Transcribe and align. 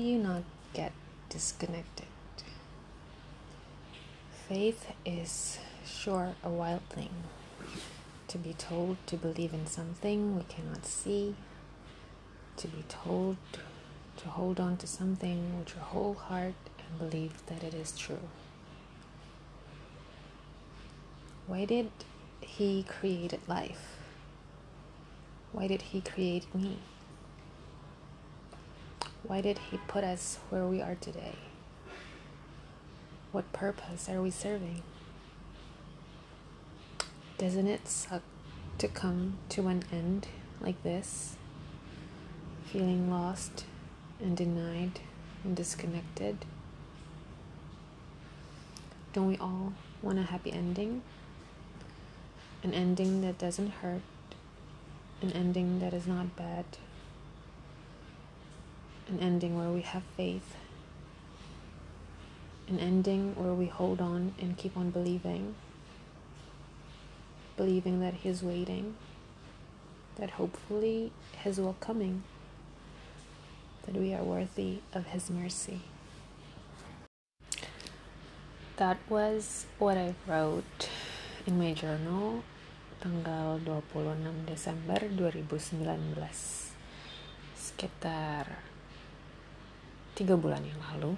Do 0.00 0.06
you 0.06 0.18
not 0.18 0.44
get 0.72 0.92
disconnected? 1.28 2.06
Faith 4.48 4.86
is 5.04 5.58
sure 5.84 6.36
a 6.42 6.48
wild 6.48 6.80
thing. 6.88 7.10
To 8.28 8.38
be 8.38 8.54
told 8.54 8.96
to 9.08 9.18
believe 9.18 9.52
in 9.52 9.66
something 9.66 10.36
we 10.36 10.44
cannot 10.44 10.86
see, 10.86 11.34
to 12.56 12.66
be 12.66 12.82
told 12.88 13.36
to 14.16 14.28
hold 14.30 14.58
on 14.58 14.78
to 14.78 14.86
something 14.86 15.58
with 15.58 15.74
your 15.74 15.84
whole 15.84 16.14
heart 16.14 16.54
and 16.78 16.98
believe 16.98 17.44
that 17.48 17.62
it 17.62 17.74
is 17.74 17.92
true. 17.92 18.30
Why 21.46 21.66
did 21.66 21.90
He 22.40 22.84
create 22.84 23.38
life? 23.46 23.98
Why 25.52 25.66
did 25.66 25.82
He 25.82 26.00
create 26.00 26.54
me? 26.54 26.78
Why 29.22 29.40
did 29.40 29.58
He 29.70 29.78
put 29.86 30.04
us 30.04 30.38
where 30.48 30.64
we 30.64 30.80
are 30.80 30.94
today? 30.94 31.34
What 33.32 33.52
purpose 33.52 34.08
are 34.08 34.20
we 34.20 34.30
serving? 34.30 34.82
Doesn't 37.38 37.66
it 37.66 37.86
suck 37.86 38.22
to 38.78 38.88
come 38.88 39.38
to 39.50 39.68
an 39.68 39.84
end 39.92 40.28
like 40.60 40.82
this? 40.82 41.36
Feeling 42.66 43.10
lost 43.10 43.64
and 44.20 44.36
denied 44.36 45.00
and 45.44 45.54
disconnected? 45.54 46.44
Don't 49.12 49.26
we 49.26 49.36
all 49.36 49.74
want 50.02 50.18
a 50.18 50.22
happy 50.22 50.52
ending? 50.52 51.02
An 52.62 52.74
ending 52.74 53.22
that 53.22 53.38
doesn't 53.38 53.70
hurt, 53.70 54.02
an 55.22 55.32
ending 55.32 55.80
that 55.80 55.94
is 55.94 56.06
not 56.06 56.36
bad, 56.36 56.64
an 59.10 59.18
ending 59.18 59.58
where 59.58 59.70
we 59.70 59.82
have 59.82 60.04
faith, 60.16 60.54
an 62.68 62.78
ending 62.78 63.34
where 63.34 63.52
we 63.52 63.66
hold 63.66 64.00
on 64.00 64.32
and 64.40 64.56
keep 64.56 64.76
on 64.76 64.90
believing, 64.90 65.56
believing 67.56 67.98
that 68.00 68.14
He's 68.14 68.42
waiting, 68.42 68.94
that 70.16 70.30
hopefully 70.30 71.10
His 71.42 71.58
will 71.58 71.76
coming, 71.80 72.22
that 73.84 73.96
we 73.96 74.14
are 74.14 74.22
worthy 74.22 74.78
of 74.94 75.06
His 75.06 75.28
mercy. 75.28 75.80
That 78.76 78.98
was 79.08 79.66
what 79.78 79.98
I 79.98 80.14
wrote 80.26 80.88
in 81.46 81.58
my 81.58 81.74
journal 81.74 82.44
tanggal 83.02 83.60
26 83.64 84.46
Desember 84.46 85.00
2019 85.00 86.14
sekitar 87.56 88.69
tiga 90.20 90.36
bulan 90.36 90.60
yang 90.60 90.76
lalu 90.92 91.16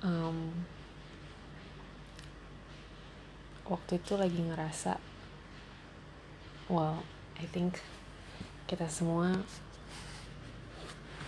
um, 0.00 0.48
waktu 3.68 4.00
itu 4.00 4.16
lagi 4.16 4.40
ngerasa 4.40 4.96
well 6.72 7.04
I 7.36 7.44
think 7.44 7.84
kita 8.64 8.88
semua 8.88 9.44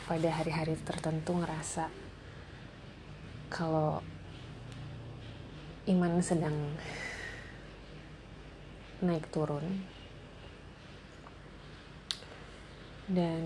pada 0.09 0.33
hari-hari 0.33 0.73
tertentu 0.81 1.37
ngerasa 1.37 1.92
kalau 3.53 4.01
iman 5.87 6.19
sedang 6.19 6.55
naik 9.02 9.30
turun. 9.30 9.86
Dan 13.07 13.42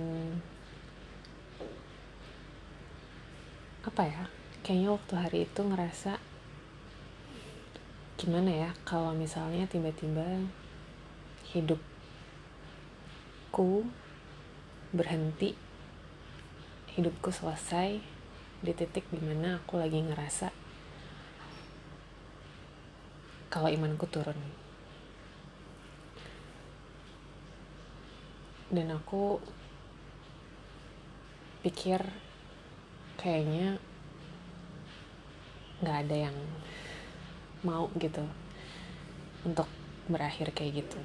apa 3.80 4.02
ya 4.04 4.24
kayaknya 4.60 4.92
waktu 4.92 5.14
hari 5.16 5.38
itu 5.48 5.60
ngerasa 5.64 6.20
gimana 8.20 8.52
ya 8.52 8.70
kalau 8.84 9.16
misalnya 9.16 9.64
tiba-tiba 9.64 10.44
hidupku 11.56 11.80
berhenti 14.92 15.56
hidupku 16.92 17.32
selesai 17.32 18.02
di 18.60 18.72
titik 18.76 19.08
di 19.08 19.24
mana 19.24 19.56
aku 19.64 19.80
lagi 19.80 20.04
ngerasa 20.04 20.52
kalau 23.50 23.66
imanku 23.66 24.06
turun. 24.06 24.38
Dan 28.70 28.94
aku 28.94 29.42
pikir 31.66 31.98
kayaknya 33.20 33.76
nggak 35.84 36.08
ada 36.08 36.16
yang 36.32 36.36
mau 37.60 37.92
gitu 38.00 38.24
untuk 39.44 39.68
berakhir 40.08 40.56
kayak 40.56 40.84
gitu. 40.84 40.96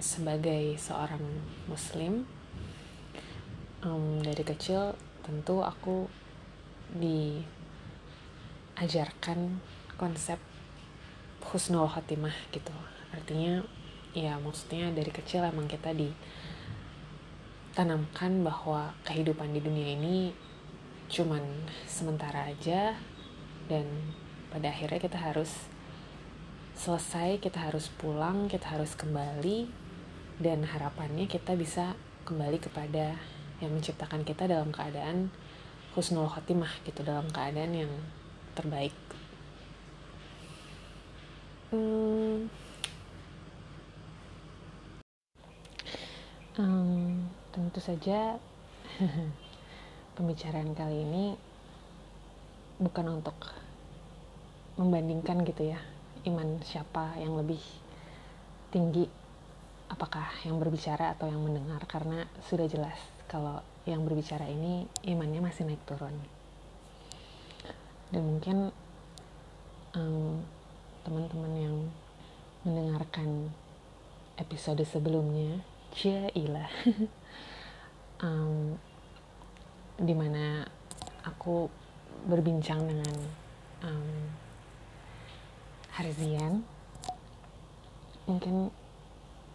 Sebagai 0.00 0.80
seorang 0.80 1.20
muslim 1.68 2.24
um, 3.84 4.24
dari 4.24 4.40
kecil 4.40 4.96
tentu 5.20 5.60
aku 5.60 6.08
diajarkan 8.76 9.60
konsep 10.00 10.40
husnul 11.52 11.88
khotimah 11.88 12.32
gitu. 12.48 12.72
Artinya 13.12 13.60
ya 14.16 14.40
maksudnya 14.40 14.88
dari 14.92 15.12
kecil 15.12 15.44
emang 15.44 15.68
kita 15.68 15.92
ditanamkan 17.74 18.46
bahwa 18.46 18.94
kehidupan 19.02 19.50
di 19.50 19.58
dunia 19.58 19.98
ini 19.98 20.30
cuman 21.10 21.42
sementara 21.90 22.46
aja 22.46 22.94
dan 23.66 23.82
pada 24.54 24.70
akhirnya 24.70 25.02
kita 25.02 25.18
harus 25.18 25.66
selesai 26.78 27.42
kita 27.42 27.58
harus 27.58 27.90
pulang 27.98 28.46
kita 28.46 28.78
harus 28.78 28.94
kembali 28.94 29.66
dan 30.38 30.62
harapannya 30.62 31.26
kita 31.26 31.58
bisa 31.58 31.98
kembali 32.22 32.62
kepada 32.62 33.18
yang 33.58 33.74
menciptakan 33.74 34.22
kita 34.22 34.46
dalam 34.46 34.70
keadaan 34.70 35.34
husnul 35.98 36.30
khotimah 36.30 36.70
gitu 36.86 37.02
dalam 37.02 37.26
keadaan 37.34 37.74
yang 37.74 37.92
terbaik. 38.54 38.94
Hmm, 41.74 42.46
Um, 46.54 47.34
tentu 47.54 47.78
saja 47.78 48.34
pembicaraan 50.18 50.74
kali 50.74 51.06
ini 51.06 51.24
bukan 52.82 53.22
untuk 53.22 53.38
membandingkan 54.74 55.46
gitu 55.46 55.70
ya 55.70 55.78
iman 56.26 56.58
siapa 56.66 57.14
yang 57.22 57.38
lebih 57.38 57.62
tinggi 58.74 59.06
apakah 59.86 60.26
yang 60.42 60.58
berbicara 60.58 61.14
atau 61.14 61.30
yang 61.30 61.38
mendengar 61.46 61.78
karena 61.86 62.26
sudah 62.42 62.66
jelas 62.66 62.98
kalau 63.30 63.62
yang 63.86 64.02
berbicara 64.02 64.48
ini 64.50 64.88
imannya 65.06 65.44
masih 65.44 65.68
naik 65.68 65.82
turun. 65.86 66.16
Dan 68.08 68.22
mungkin 68.24 68.74
um, 69.94 70.40
teman-teman 71.04 71.52
yang 71.54 71.76
mendengarkan 72.64 73.52
episode 74.40 74.80
sebelumnya 74.88 75.60
Jailah 75.94 76.70
um, 78.26 78.74
di 79.94 80.10
mana 80.10 80.66
aku 81.22 81.70
berbincang 82.26 82.82
dengan 82.82 83.14
um, 83.86 84.26
Harzian. 85.94 86.66
Mungkin 88.26 88.74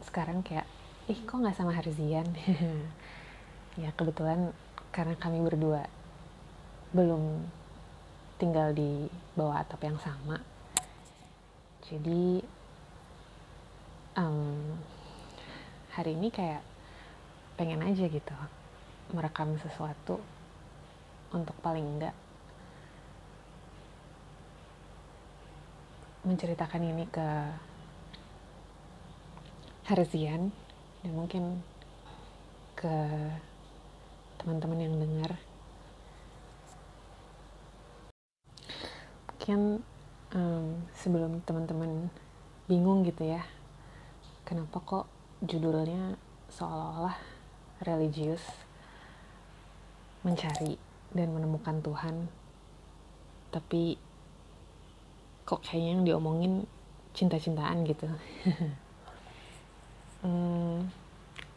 sekarang 0.07 0.39
kayak 0.39 0.63
ih 1.11 1.19
kok 1.27 1.43
nggak 1.43 1.57
sama 1.59 1.75
Harzian? 1.75 2.27
Ya 3.77 3.95
kebetulan 3.95 4.51
karena 4.91 5.15
kami 5.15 5.39
berdua 5.39 5.87
belum 6.91 7.47
tinggal 8.35 8.75
di 8.75 9.07
bawah 9.39 9.61
atap 9.61 9.87
yang 9.87 9.95
sama. 10.03 10.43
Jadi 11.87 12.43
um, 14.19 14.75
hari 15.99 16.15
ini 16.15 16.31
kayak 16.31 16.63
pengen 17.59 17.83
aja 17.83 18.07
gitu 18.07 18.31
merekam 19.11 19.59
sesuatu 19.59 20.23
untuk 21.35 21.51
paling 21.59 21.83
enggak 21.83 22.15
menceritakan 26.23 26.87
ini 26.87 27.03
ke 27.11 27.27
Harzian 29.91 30.55
dan 31.03 31.11
mungkin 31.11 31.59
ke 32.79 32.95
teman-teman 34.39 34.79
yang 34.79 34.95
dengar. 34.95 35.35
Mungkin 39.35 39.83
um, 40.31 40.67
sebelum 40.95 41.43
teman-teman 41.43 42.07
bingung 42.69 43.03
gitu 43.03 43.25
ya 43.25 43.43
kenapa 44.45 44.77
kok 44.85 45.18
judulnya 45.39 46.19
seolah-olah 46.51 47.15
religius 47.87 48.43
mencari 50.23 50.75
dan 51.15 51.31
menemukan 51.31 51.79
Tuhan. 51.79 52.27
Tapi 53.49 53.95
kok 55.47 55.63
kayaknya 55.63 55.89
yang 55.95 56.03
diomongin 56.05 56.53
cinta-cintaan 57.15 57.87
gitu. 57.87 58.07
Hmm, 60.19 60.91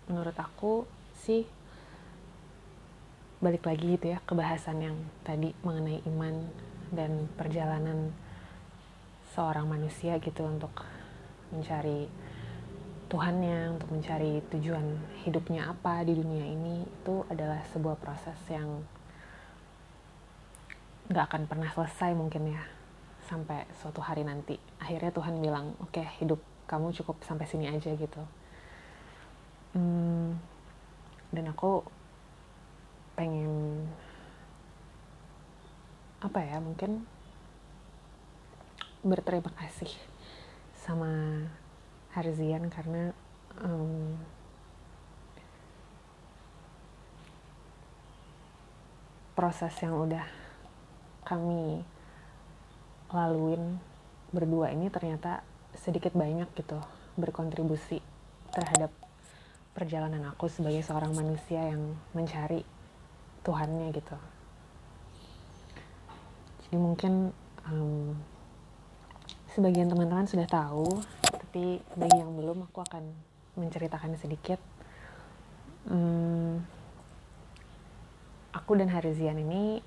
menurut 0.07 0.39
aku 0.39 0.87
sih 1.19 1.43
balik 3.43 3.67
lagi 3.67 3.99
gitu 3.99 4.15
ya 4.15 4.23
ke 4.23 4.39
bahasan 4.39 4.79
yang 4.79 4.95
tadi 5.27 5.51
mengenai 5.67 5.99
iman 6.07 6.47
dan 6.95 7.27
perjalanan 7.35 8.15
seorang 9.35 9.67
manusia 9.67 10.15
gitu 10.23 10.47
untuk 10.47 10.71
mencari 11.51 12.07
Tuhannya, 13.13 13.77
untuk 13.77 13.93
mencari 13.93 14.41
tujuan 14.57 14.97
hidupnya 15.29 15.69
apa 15.69 16.01
di 16.01 16.17
dunia 16.17 16.49
ini 16.49 16.89
itu 16.89 17.29
adalah 17.29 17.61
sebuah 17.69 18.01
proses 18.01 18.41
yang 18.49 18.81
nggak 21.13 21.29
akan 21.29 21.45
pernah 21.45 21.69
selesai 21.77 22.17
mungkin 22.17 22.57
ya 22.57 22.65
sampai 23.29 23.69
suatu 23.77 24.01
hari 24.01 24.25
nanti. 24.25 24.57
Akhirnya 24.81 25.13
Tuhan 25.13 25.45
bilang, 25.45 25.77
oke 25.85 25.93
okay, 25.93 26.09
hidup 26.25 26.41
kamu 26.65 26.97
cukup 26.97 27.21
sampai 27.21 27.45
sini 27.45 27.69
aja 27.69 27.93
gitu. 27.93 28.23
Hmm, 29.77 30.41
dan 31.37 31.53
aku 31.53 31.85
pengen 33.13 33.85
apa 36.25 36.41
ya 36.41 36.65
mungkin 36.65 37.05
berterima 39.05 39.53
kasih 39.61 39.93
sama 40.81 41.45
Harzian 42.13 42.69
karena 42.69 43.17
um, 43.65 44.21
proses 49.33 49.73
yang 49.81 49.97
udah 49.97 50.29
kami 51.25 51.81
laluin 53.09 53.81
berdua 54.33 54.73
ini 54.73 54.93
ternyata 54.93 55.41
sedikit 55.73 56.13
banyak 56.13 56.49
gitu 56.53 56.81
berkontribusi 57.17 58.01
terhadap 58.53 58.93
perjalanan 59.73 60.29
aku 60.29 60.53
sebagai 60.53 60.85
seorang 60.85 61.17
manusia 61.17 61.65
yang 61.65 61.97
mencari 62.13 62.61
Tuhannya 63.43 63.89
gitu. 63.97 64.17
Jadi 66.69 66.77
mungkin 66.77 67.33
um, 67.67 68.15
sebagian 69.53 69.89
teman-teman 69.89 70.29
sudah 70.29 70.47
tahu 70.47 70.87
tapi 71.53 71.85
bagi 72.01 72.17
yang 72.17 72.33
belum 72.33 72.65
aku 72.65 72.81
akan 72.81 73.13
menceritakan 73.61 74.17
sedikit. 74.17 74.57
Hmm, 75.85 76.65
aku 78.57 78.73
dan 78.81 78.89
Harizian 78.89 79.37
ini 79.37 79.85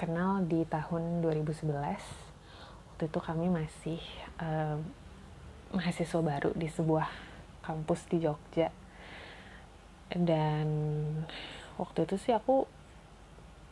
kenal 0.00 0.40
di 0.48 0.64
tahun 0.64 1.20
2011 1.20 1.68
waktu 1.68 3.04
itu 3.12 3.20
kami 3.20 3.52
masih 3.52 4.00
uh, 4.40 4.80
mahasiswa 5.76 6.20
baru 6.24 6.48
di 6.56 6.72
sebuah 6.72 7.12
kampus 7.60 8.08
di 8.08 8.24
Jogja. 8.24 8.72
Dan 10.08 10.64
waktu 11.76 12.08
itu 12.08 12.16
sih 12.16 12.32
aku 12.32 12.64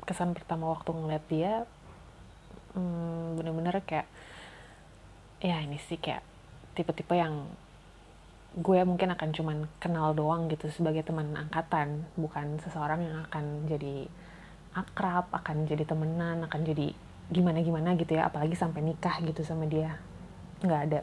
kesan 0.05 0.37
pertama 0.37 0.69
waktu 0.77 0.93
ngeliat 0.93 1.25
dia 1.25 1.65
hmm, 2.77 3.41
bener-bener 3.41 3.81
kayak 3.89 4.05
ya 5.41 5.65
ini 5.65 5.81
sih 5.81 5.97
kayak 5.97 6.34
tipe-tipe 6.75 7.15
yang 7.15 7.47
gue 8.55 8.81
mungkin 8.87 9.11
akan 9.11 9.35
cuman 9.35 9.59
kenal 9.83 10.15
doang 10.15 10.47
gitu 10.47 10.71
sebagai 10.71 11.03
teman 11.03 11.35
angkatan 11.35 12.07
bukan 12.15 12.63
seseorang 12.63 13.03
yang 13.03 13.27
akan 13.27 13.67
jadi 13.67 14.07
akrab 14.79 15.27
akan 15.35 15.67
jadi 15.67 15.83
temenan 15.83 16.47
akan 16.47 16.61
jadi 16.63 16.95
gimana 17.35 17.67
gimana 17.67 17.99
gitu 17.99 18.15
ya 18.15 18.31
apalagi 18.31 18.55
sampai 18.55 18.83
nikah 18.87 19.19
gitu 19.27 19.43
sama 19.43 19.67
dia. 19.67 19.99
Nggak 20.63 20.81
ada 20.91 21.01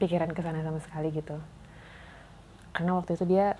pikiran 0.00 0.32
ke 0.32 0.40
sana 0.40 0.64
sama 0.64 0.80
sekali 0.80 1.12
gitu. 1.12 1.36
Karena 2.72 2.96
waktu 2.96 3.12
itu 3.20 3.24
dia 3.28 3.56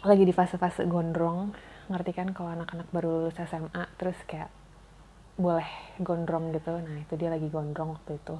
lagi 0.00 0.24
di 0.24 0.32
fase-fase 0.32 0.88
gondrong. 0.88 1.52
Ngerti 1.92 2.16
kan 2.16 2.32
kalau 2.32 2.56
anak-anak 2.56 2.88
baru 2.88 3.28
lulus 3.28 3.36
SMA 3.36 3.84
terus 4.00 4.16
kayak 4.24 4.48
boleh 5.36 5.68
gondrong 6.00 6.56
gitu. 6.56 6.72
Nah 6.80 7.04
itu 7.04 7.20
dia 7.20 7.28
lagi 7.28 7.52
gondrong 7.52 8.00
waktu 8.00 8.16
itu 8.16 8.36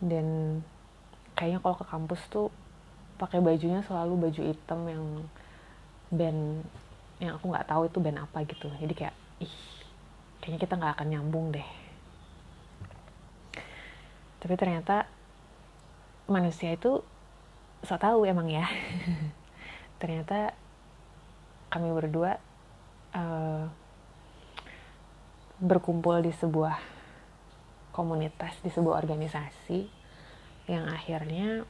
dan 0.00 0.60
kayaknya 1.36 1.60
kalau 1.60 1.76
ke 1.76 1.86
kampus 1.88 2.20
tuh 2.28 2.48
pakai 3.16 3.40
bajunya 3.40 3.80
selalu 3.84 4.28
baju 4.28 4.42
hitam 4.44 4.80
yang 4.88 5.04
band 6.12 6.64
yang 7.16 7.40
aku 7.40 7.48
nggak 7.48 7.68
tahu 7.68 7.88
itu 7.88 7.98
band 8.00 8.20
apa 8.20 8.44
gitu. 8.44 8.68
Jadi 8.76 8.92
kayak 8.92 9.16
ih 9.40 9.56
kayaknya 10.40 10.60
kita 10.60 10.74
nggak 10.76 10.94
akan 11.00 11.08
nyambung 11.08 11.46
deh. 11.52 11.68
Tapi 14.40 14.54
ternyata 14.60 15.08
manusia 16.28 16.76
itu 16.76 17.00
so 17.80 17.96
tahu 17.96 18.28
emang 18.28 18.52
ya. 18.52 18.68
Ternyata 20.00 20.52
kami 21.72 21.88
berdua 21.92 22.36
uh, 23.16 23.64
berkumpul 25.56 26.20
di 26.20 26.36
sebuah 26.36 26.95
komunitas 27.96 28.52
di 28.60 28.68
sebuah 28.68 29.00
organisasi 29.00 29.88
yang 30.68 30.84
akhirnya 30.92 31.64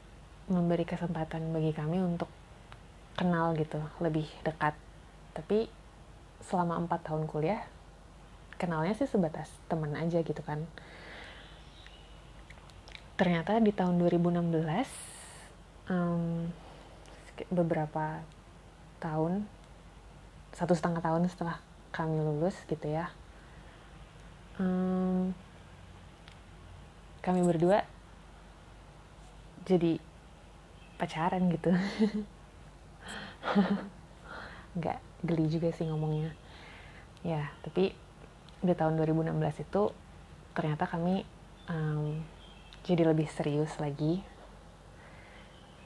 memberi 0.51 0.83
kesempatan 0.83 1.55
bagi 1.55 1.71
kami 1.71 2.03
untuk 2.03 2.27
kenal 3.15 3.55
gitu 3.55 3.79
lebih 4.03 4.27
dekat. 4.43 4.75
Tapi 5.31 5.71
selama 6.43 6.75
empat 6.83 7.07
tahun 7.07 7.31
kuliah 7.31 7.63
kenalnya 8.59 8.91
sih 8.99 9.07
sebatas 9.07 9.47
teman 9.71 9.95
aja 9.95 10.19
gitu 10.19 10.43
kan. 10.43 10.67
Ternyata 13.15 13.63
di 13.63 13.71
tahun 13.71 13.95
2016 13.95 14.51
um, 15.87 16.51
beberapa 17.47 18.19
tahun 18.99 19.47
satu 20.51 20.73
setengah 20.75 21.01
tahun 21.01 21.29
setelah 21.31 21.61
kami 21.93 22.17
lulus 22.17 22.57
gitu 22.65 22.89
ya 22.89 23.13
um, 24.57 25.33
kami 27.27 27.43
berdua 27.43 27.83
jadi 29.67 29.99
pacaran 30.95 31.51
gitu. 31.51 31.75
Nggak 34.79 34.99
geli 35.27 35.51
juga 35.51 35.75
sih 35.75 35.91
ngomongnya. 35.91 36.31
Ya 37.27 37.51
tapi 37.67 37.91
di 38.63 38.71
tahun 38.71 38.95
2016 38.95 39.67
itu 39.67 39.91
ternyata 40.55 40.87
kami 40.87 41.27
um, 41.67 42.23
jadi 42.87 43.11
lebih 43.11 43.27
serius 43.27 43.75
lagi. 43.75 44.23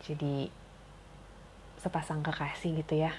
Jadi 0.05 0.45
sepasang 1.81 2.21
kekasih 2.21 2.85
gitu 2.85 3.01
ya. 3.01 3.17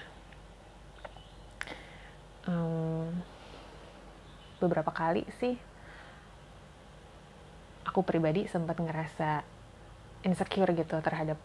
Um, 2.47 3.19
beberapa 4.63 4.95
kali 4.95 5.27
sih 5.43 5.59
aku 7.93 8.01
pribadi 8.01 8.49
sempat 8.49 8.81
ngerasa 8.81 9.45
insecure 10.25 10.73
gitu 10.73 10.97
terhadap 11.05 11.37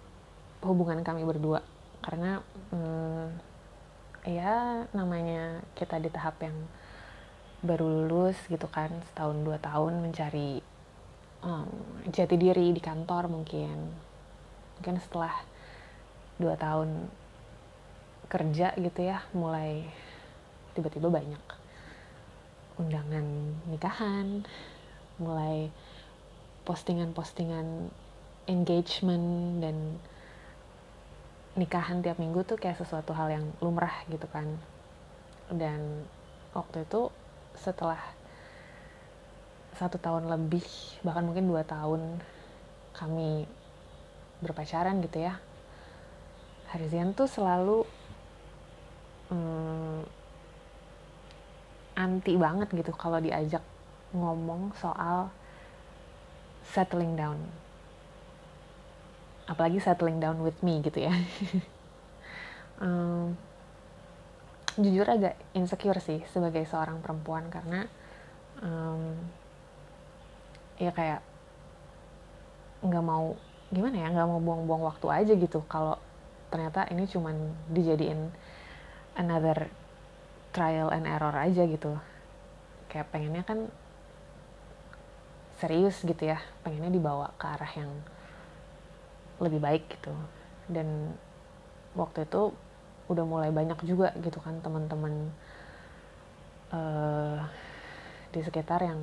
hubungan 0.65 1.05
kami 1.05 1.21
berdua. 1.29 1.61
Karena 2.01 2.41
hmm, 2.73 3.27
ya 4.25 4.89
namanya 4.97 5.61
kita 5.77 6.01
di 6.01 6.09
tahap 6.09 6.41
yang 6.41 6.57
baru 7.61 7.85
lulus 7.85 8.41
gitu 8.49 8.65
kan 8.73 8.89
setahun 9.13 9.45
dua 9.45 9.61
tahun 9.61 10.01
mencari 10.01 10.65
um, 11.45 11.69
jati 12.09 12.41
diri 12.41 12.73
di 12.73 12.81
kantor 12.81 13.29
mungkin. 13.29 13.93
Mungkin 14.81 14.97
setelah 15.05 15.45
dua 16.41 16.57
tahun 16.57 17.13
kerja 18.33 18.73
gitu 18.81 19.01
ya 19.05 19.21
mulai 19.37 19.85
tiba-tiba 20.73 21.13
banyak 21.13 21.45
undangan 22.81 23.27
nikahan 23.69 24.49
mulai 25.21 25.69
postingan-postingan 26.69 27.89
engagement 28.45 29.65
dan 29.65 29.97
nikahan 31.57 32.05
tiap 32.05 32.21
minggu 32.21 32.45
tuh 32.45 32.61
kayak 32.61 32.77
sesuatu 32.77 33.17
hal 33.17 33.33
yang 33.33 33.49
lumrah 33.65 34.05
gitu 34.13 34.29
kan. 34.29 34.45
Dan 35.49 36.05
waktu 36.53 36.85
itu 36.85 37.09
setelah 37.57 37.99
satu 39.81 39.97
tahun 39.97 40.29
lebih 40.29 40.65
bahkan 41.07 41.25
mungkin 41.25 41.49
dua 41.49 41.63
tahun 41.65 42.21
kami 42.99 43.47
berpacaran 44.43 44.99
gitu 45.07 45.23
ya 45.23 45.39
Harzian 46.69 47.15
tuh 47.15 47.31
selalu 47.31 47.87
hmm, 49.31 50.03
anti 51.95 52.35
banget 52.35 52.69
gitu 52.75 52.91
kalau 52.93 53.23
diajak 53.23 53.63
ngomong 54.13 54.75
soal 54.77 55.31
settling 56.73 57.17
down. 57.17 57.39
Apalagi 59.49 59.81
settling 59.81 60.21
down 60.21 60.45
with 60.45 60.61
me 60.61 60.85
gitu 60.85 61.09
ya. 61.09 61.15
Um, 62.79 63.35
jujur 64.79 65.09
agak 65.11 65.35
insecure 65.59 65.99
sih 65.99 66.23
sebagai 66.31 66.63
seorang 66.63 67.03
perempuan 67.03 67.51
karena 67.51 67.91
um, 68.63 69.19
ya 70.79 70.95
kayak 70.95 71.19
nggak 72.87 73.03
mau 73.03 73.35
gimana 73.75 73.99
ya 73.99 74.09
nggak 74.15 74.29
mau 74.31 74.39
buang-buang 74.39 74.87
waktu 74.87 75.07
aja 75.11 75.33
gitu 75.35 75.67
kalau 75.67 75.99
ternyata 76.55 76.87
ini 76.95 77.11
cuman 77.11 77.35
dijadiin 77.75 78.31
another 79.19 79.67
trial 80.55 80.89
and 80.95 81.05
error 81.05 81.35
aja 81.35 81.67
gitu. 81.69 81.99
Kayak 82.89 83.11
pengennya 83.13 83.45
kan 83.45 83.69
serius 85.59 86.01
gitu 86.07 86.23
ya 86.23 86.39
pengennya 86.63 86.95
dibawa 86.95 87.35
ke 87.35 87.47
arah 87.47 87.73
yang 87.75 87.91
lebih 89.43 89.59
baik 89.59 89.85
gitu. 89.91 90.15
Dan 90.71 91.15
waktu 91.99 92.27
itu 92.27 92.55
udah 93.11 93.25
mulai 93.27 93.51
banyak 93.51 93.79
juga 93.83 94.15
gitu 94.23 94.39
kan 94.39 94.61
teman-teman 94.63 95.33
uh, 96.71 97.43
di 98.31 98.41
sekitar 98.45 98.85
yang 98.85 99.01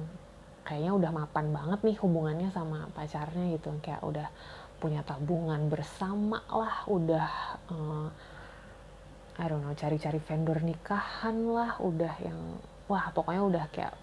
kayaknya 0.66 0.94
udah 0.94 1.12
mapan 1.12 1.50
banget 1.52 1.80
nih 1.84 1.98
hubungannya 2.00 2.50
sama 2.56 2.88
pacarnya 2.96 3.56
gitu. 3.60 3.76
Kayak 3.84 4.02
udah 4.04 4.28
punya 4.80 5.02
tabungan 5.08 5.72
bersama 5.72 6.44
lah 6.52 6.84
udah 6.88 7.28
uh, 7.72 8.08
I 9.36 9.46
don't 9.52 9.64
know 9.64 9.76
cari-cari 9.76 10.20
vendor 10.24 10.64
nikahan 10.64 11.36
lah 11.52 11.80
udah 11.84 12.14
yang 12.24 12.40
wah 12.88 13.12
pokoknya 13.12 13.44
udah 13.44 13.66
kayak 13.72 13.96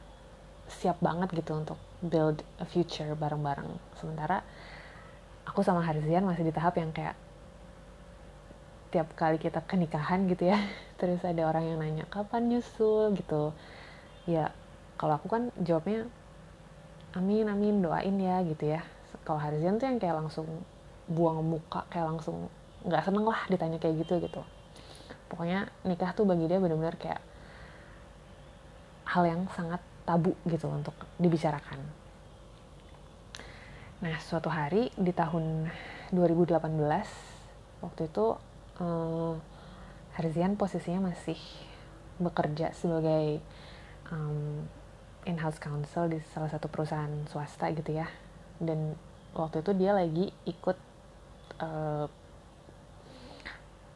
siap 0.81 0.99
banget 1.05 1.29
gitu 1.37 1.53
untuk 1.53 1.79
build 2.01 2.41
a 2.59 2.67
future 2.67 3.13
bareng-bareng. 3.15 3.69
Sementara 4.01 4.41
aku 5.45 5.61
sama 5.61 5.85
Harzian 5.85 6.25
masih 6.25 6.49
di 6.49 6.53
tahap 6.55 6.81
yang 6.81 6.91
kayak 6.91 7.15
tiap 8.93 9.09
kali 9.17 9.41
kita 9.41 9.65
ke 9.65 9.75
nikahan 9.81 10.29
gitu 10.29 10.53
ya 10.53 10.61
terus 11.01 11.25
ada 11.25 11.49
orang 11.49 11.65
yang 11.65 11.79
nanya 11.81 12.05
kapan 12.09 12.49
nyusul? 12.49 13.15
gitu. 13.17 13.53
Ya 14.29 14.53
kalau 14.97 15.19
aku 15.19 15.29
kan 15.29 15.43
jawabnya 15.61 16.07
amin 17.13 17.49
amin 17.49 17.85
doain 17.85 18.17
ya 18.19 18.41
gitu 18.43 18.73
ya. 18.73 18.81
Kalau 19.23 19.39
Harzian 19.39 19.77
tuh 19.79 19.87
yang 19.87 20.01
kayak 20.01 20.19
langsung 20.19 20.49
buang 21.07 21.45
muka 21.45 21.85
kayak 21.93 22.17
langsung 22.17 22.49
nggak 22.83 23.05
seneng 23.07 23.27
lah 23.29 23.41
ditanya 23.47 23.79
kayak 23.79 24.03
gitu 24.03 24.19
gitu. 24.25 24.43
Pokoknya 25.31 25.71
nikah 25.87 26.13
tuh 26.13 26.27
bagi 26.27 26.51
dia 26.51 26.59
benar-benar 26.59 26.99
kayak 26.99 27.23
hal 29.13 29.25
yang 29.29 29.45
sangat 29.53 29.81
tabu 30.03 30.35
gitu 30.47 30.67
untuk 30.69 30.95
dibicarakan. 31.19 31.79
Nah 34.03 34.19
suatu 34.19 34.51
hari 34.51 34.91
di 34.99 35.15
tahun 35.15 35.71
2018 36.11 36.59
waktu 37.83 38.03
itu 38.11 38.27
eh, 38.83 39.35
Harzian 40.13 40.61
posisinya 40.61 41.09
masih 41.09 41.41
bekerja 42.21 42.77
sebagai 42.77 43.41
um, 44.13 44.69
in-house 45.25 45.57
counsel 45.57 46.13
di 46.13 46.21
salah 46.37 46.53
satu 46.53 46.69
perusahaan 46.69 47.11
swasta 47.33 47.73
gitu 47.73 47.97
ya. 47.97 48.05
Dan 48.61 48.93
waktu 49.33 49.65
itu 49.65 49.73
dia 49.73 49.97
lagi 49.97 50.29
ikut 50.45 50.77
uh, 51.65 52.07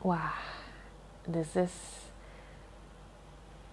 wah 0.00 0.40
this 1.28 1.52
is 1.52 1.99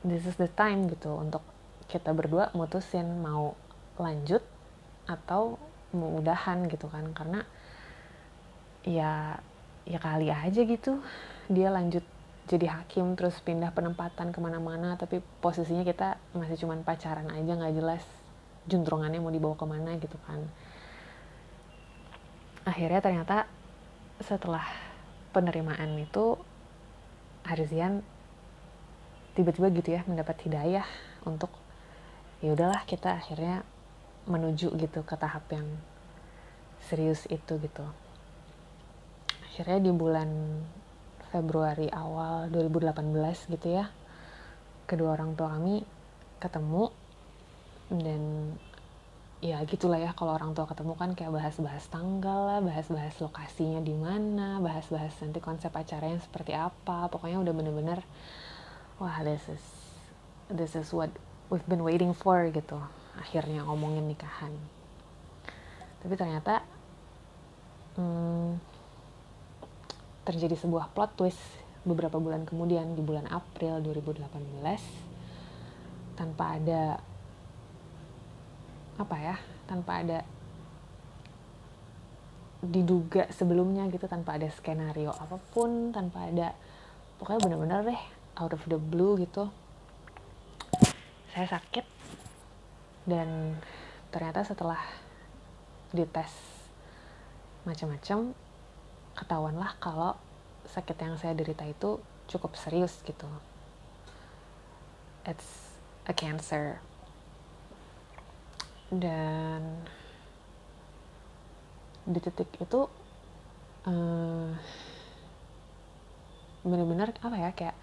this 0.06 0.26
is 0.26 0.36
the 0.38 0.50
time 0.52 0.86
gitu 0.92 1.14
untuk 1.16 1.42
kita 1.88 2.12
berdua 2.12 2.52
mutusin 2.52 3.24
mau 3.24 3.56
lanjut 3.98 4.44
atau 5.08 5.56
mau 5.96 6.20
udahan 6.20 6.68
gitu 6.68 6.92
kan. 6.92 7.14
Karena 7.16 7.42
ya 8.84 9.40
ya 9.88 10.00
kali 10.04 10.28
aja 10.28 10.62
gitu 10.68 11.00
dia 11.48 11.72
lanjut 11.72 12.04
jadi 12.48 12.80
hakim 12.80 13.16
terus 13.20 13.40
pindah 13.44 13.72
penempatan 13.76 14.32
ke 14.32 14.40
mana-mana 14.40 14.96
tapi 14.96 15.20
posisinya 15.44 15.84
kita 15.84 16.16
masih 16.32 16.60
cuman 16.60 16.84
pacaran 16.84 17.28
aja 17.32 17.56
nggak 17.56 17.76
jelas 17.76 18.04
juntrungannya 18.68 19.20
mau 19.24 19.32
dibawa 19.32 19.56
ke 19.56 19.66
mana 19.68 19.96
gitu 19.96 20.20
kan. 20.28 20.44
Akhirnya 22.68 23.00
ternyata 23.00 23.48
setelah 24.20 24.64
penerimaan 25.32 25.96
itu 26.00 26.36
Harzian 27.48 28.04
tiba-tiba 29.38 29.70
gitu 29.70 29.90
ya 29.94 30.02
mendapat 30.10 30.42
hidayah 30.50 30.88
untuk 31.30 31.54
ya 32.42 32.58
udahlah 32.58 32.82
kita 32.90 33.22
akhirnya 33.22 33.62
menuju 34.26 34.74
gitu 34.74 35.06
ke 35.06 35.14
tahap 35.14 35.46
yang 35.54 35.70
serius 36.90 37.30
itu 37.30 37.62
gitu. 37.62 37.86
Akhirnya 39.54 39.78
di 39.78 39.92
bulan 39.94 40.30
Februari 41.30 41.92
awal 41.94 42.50
2018 42.50 43.54
gitu 43.54 43.68
ya 43.78 43.86
kedua 44.88 45.20
orang 45.20 45.36
tua 45.36 45.54
kami 45.54 45.84
ketemu 46.40 46.90
dan 47.92 48.56
ya 49.44 49.62
gitulah 49.70 50.02
ya 50.02 50.16
kalau 50.18 50.34
orang 50.34 50.56
tua 50.58 50.66
ketemu 50.66 50.98
kan 50.98 51.14
kayak 51.14 51.30
bahas-bahas 51.30 51.86
tanggal 51.92 52.40
lah 52.48 52.60
bahas-bahas 52.64 53.14
lokasinya 53.22 53.84
di 53.84 53.94
mana 53.94 54.58
bahas-bahas 54.64 55.14
nanti 55.22 55.38
konsep 55.44 55.70
acaranya 55.70 56.18
seperti 56.24 56.58
apa 56.58 57.06
pokoknya 57.12 57.44
udah 57.44 57.54
bener-bener 57.54 58.00
wah 58.98 59.22
this 59.22 59.46
is 59.50 59.64
this 60.50 60.74
is 60.74 60.90
what 60.90 61.14
we've 61.54 61.66
been 61.70 61.86
waiting 61.86 62.14
for 62.14 62.50
gitu. 62.50 62.82
Akhirnya 63.18 63.66
ngomongin 63.66 64.06
nikahan. 64.10 64.54
Tapi 66.02 66.14
ternyata 66.18 66.62
hmm, 67.98 68.58
terjadi 70.26 70.56
sebuah 70.60 70.92
plot 70.92 71.16
twist 71.18 71.42
beberapa 71.88 72.20
bulan 72.20 72.44
kemudian 72.44 72.98
di 72.98 73.02
bulan 73.06 73.32
April 73.32 73.80
2018 73.80 74.28
tanpa 76.20 76.60
ada 76.60 77.00
apa 78.98 79.16
ya 79.22 79.38
tanpa 79.70 80.02
ada 80.04 80.20
diduga 82.60 83.30
sebelumnya 83.30 83.86
gitu 83.88 84.10
tanpa 84.10 84.36
ada 84.36 84.50
skenario 84.50 85.14
apa 85.14 85.38
pun 85.54 85.94
tanpa 85.94 86.28
ada 86.28 86.58
pokoknya 87.22 87.40
bener-bener 87.46 87.80
deh 87.94 88.02
out 88.38 88.54
of 88.54 88.62
the 88.70 88.78
blue 88.78 89.18
gitu 89.18 89.50
saya 91.34 91.60
sakit 91.60 91.86
dan 93.06 93.58
ternyata 94.10 94.42
setelah 94.42 94.82
dites 95.94 96.34
macam-macam 97.68 98.32
ketahuanlah 99.18 99.72
kalau 99.82 100.16
sakit 100.68 100.98
yang 101.00 101.16
saya 101.16 101.34
derita 101.34 101.64
itu 101.64 101.98
cukup 102.28 102.60
serius 102.60 103.00
gitu. 103.08 103.26
It's 105.24 105.72
a 106.06 106.14
cancer. 106.14 106.84
Dan 108.92 109.88
di 112.08 112.20
titik 112.24 112.48
itu 112.56 112.88
uh, 113.84 114.52
bener-bener 116.64 117.12
apa 117.20 117.36
ya 117.36 117.52
kayak 117.52 117.76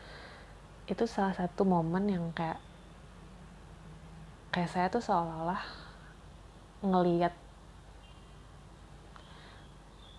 itu 0.84 1.04
salah 1.08 1.32
satu 1.32 1.64
momen 1.64 2.12
yang 2.12 2.24
kayak 2.36 2.60
kayak 4.52 4.70
saya 4.70 4.86
tuh 4.92 5.00
seolah-olah 5.00 5.62
ngeliat 6.84 7.34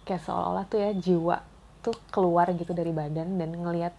kayak 0.05 0.21
seolah-olah 0.25 0.65
tuh 0.65 0.79
ya 0.81 0.91
jiwa 0.93 1.37
tuh 1.85 1.93
keluar 2.09 2.49
gitu 2.57 2.73
dari 2.73 2.89
badan 2.89 3.37
dan 3.37 3.49
ngelihat 3.53 3.93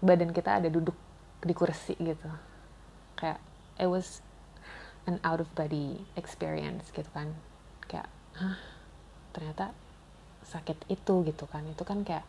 badan 0.00 0.32
kita 0.32 0.60
ada 0.60 0.68
duduk 0.72 0.96
di 1.44 1.52
kursi 1.52 1.96
gitu. 2.00 2.28
Kayak 3.20 3.40
it 3.76 3.88
was 3.88 4.24
an 5.04 5.20
out 5.20 5.40
of 5.40 5.48
body 5.52 6.00
experience 6.16 6.88
gitu 6.92 7.08
kan. 7.12 7.36
Kayak 7.84 8.08
hah 8.40 8.56
ternyata 9.36 9.76
sakit 10.48 10.88
itu 10.88 11.14
gitu 11.28 11.44
kan. 11.44 11.64
Itu 11.68 11.84
kan 11.84 12.04
kayak 12.04 12.24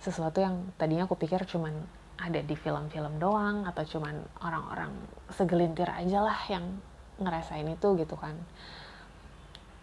sesuatu 0.00 0.40
yang 0.40 0.72
tadinya 0.80 1.08
aku 1.08 1.16
pikir 1.16 1.44
cuman 1.48 1.84
ada 2.18 2.40
di 2.40 2.54
film-film 2.54 3.18
doang 3.18 3.66
atau 3.66 3.82
cuman 3.82 4.22
orang-orang 4.42 4.92
segelintir 5.34 5.90
aja 5.90 6.22
lah 6.22 6.38
yang 6.46 6.78
ngerasain 7.18 7.66
itu 7.66 7.88
gitu 7.98 8.14
kan. 8.14 8.38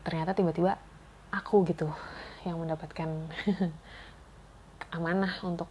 Ternyata 0.08 0.32
tiba-tiba 0.34 0.80
aku 1.32 1.64
gitu 1.68 1.92
yang 2.48 2.58
mendapatkan 2.58 3.10
amanah 4.98 5.36
untuk 5.44 5.68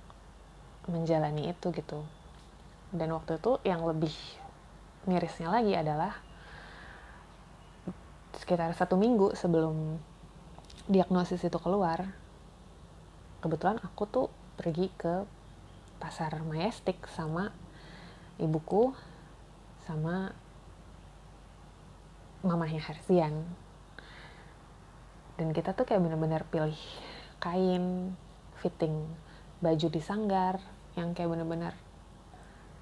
menjalani 0.88 1.52
itu 1.52 1.72
gitu. 1.72 2.04
Dan 2.92 3.12
waktu 3.16 3.40
itu 3.40 3.56
yang 3.64 3.84
lebih 3.86 4.12
mirisnya 5.08 5.48
lagi 5.48 5.72
adalah 5.72 6.12
sekitar 8.36 8.72
satu 8.76 8.96
minggu 8.96 9.32
sebelum 9.36 10.00
diagnosis 10.90 11.44
itu 11.44 11.58
keluar 11.60 12.02
kebetulan 13.40 13.80
aku 13.80 14.02
tuh 14.08 14.26
pergi 14.56 14.92
ke 14.96 15.24
pasar 16.00 16.32
Majestic 16.42 17.04
sama 17.12 17.52
ibuku 18.40 18.96
sama 19.84 20.32
mamahnya 22.40 22.80
Harsian 22.80 23.44
dan 25.36 25.52
kita 25.52 25.76
tuh 25.76 25.84
kayak 25.84 26.00
bener-bener 26.00 26.44
pilih 26.48 26.76
kain 27.40 28.16
fitting 28.60 29.08
baju 29.60 29.86
di 29.92 30.00
sanggar 30.00 30.60
yang 30.96 31.12
kayak 31.12 31.32
bener-bener 31.32 31.76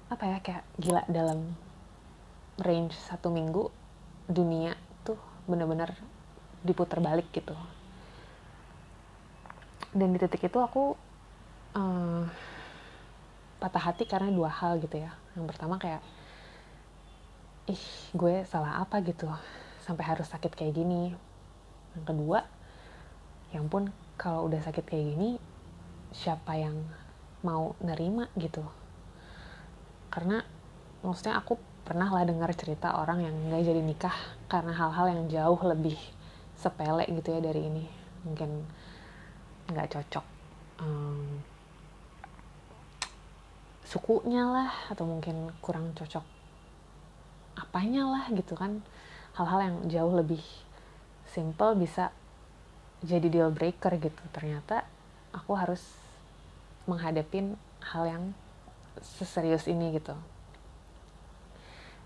apa 0.09 0.23
ya 0.25 0.37
kayak 0.41 0.63
gila 0.79 1.03
dalam 1.05 1.53
range 2.59 2.95
satu 2.97 3.31
minggu 3.31 3.71
dunia 4.27 4.75
tuh 5.07 5.15
bener-bener 5.47 5.95
diputar 6.59 6.99
balik 6.99 7.31
gitu. 7.31 7.55
Dan 9.89 10.13
di 10.13 10.19
titik 10.21 10.51
itu 10.51 10.59
aku 10.59 10.93
uh, 11.73 12.23
patah 13.59 13.91
hati 13.91 14.07
karena 14.07 14.31
dua 14.31 14.49
hal 14.49 14.79
gitu 14.79 14.97
ya. 14.97 15.11
Yang 15.35 15.45
pertama 15.55 15.75
kayak 15.75 16.01
ih 17.69 17.83
gue 18.17 18.41
salah 18.49 18.81
apa 18.81 19.03
gitu 19.05 19.29
sampai 19.83 20.03
harus 20.07 20.25
sakit 20.31 20.55
kayak 20.55 20.73
gini. 20.73 21.13
Yang 21.93 22.05
kedua 22.15 22.39
yang 23.51 23.67
pun 23.67 23.91
kalau 24.15 24.47
udah 24.47 24.63
sakit 24.63 24.85
kayak 24.87 25.05
gini 25.15 25.29
siapa 26.15 26.57
yang 26.57 26.75
mau 27.43 27.75
nerima 27.83 28.31
gitu? 28.39 28.63
Karena 30.09 30.41
maksudnya 31.05 31.37
aku 31.37 31.59
pernah 31.85 32.09
lah 32.09 32.25
dengar 32.25 32.51
cerita 32.53 32.97
orang 32.97 33.25
yang 33.25 33.35
nggak 33.49 33.63
jadi 33.65 33.81
nikah 33.81 34.17
karena 34.49 34.73
hal-hal 34.73 35.05
yang 35.09 35.23
jauh 35.29 35.59
lebih 35.67 35.97
sepele 36.57 37.05
gitu 37.07 37.33
ya 37.33 37.41
dari 37.43 37.61
ini. 37.65 37.85
Mungkin 38.25 38.49
nggak 39.69 39.89
cocok. 39.93 40.25
Um, 40.79 41.41
sukunya 43.89 44.45
lah 44.45 44.69
atau 44.93 45.09
mungkin 45.09 45.49
kurang 45.65 45.97
cocok 45.97 46.21
apanya 47.57 48.05
lah 48.05 48.29
gitu 48.29 48.53
kan. 48.53 48.85
Hal-hal 49.33 49.59
yang 49.65 49.77
jauh 49.89 50.13
lebih 50.13 50.41
simple 51.25 51.73
bisa 51.73 52.13
jadi 53.01 53.27
deal 53.27 53.49
breaker 53.49 53.97
gitu. 53.97 54.23
Ternyata 54.29 54.85
aku 55.33 55.57
harus 55.57 55.81
menghadapin 56.85 57.57
hal 57.81 58.05
yang 58.05 58.23
seserius 59.01 59.65
ini 59.65 59.95
gitu. 59.97 60.13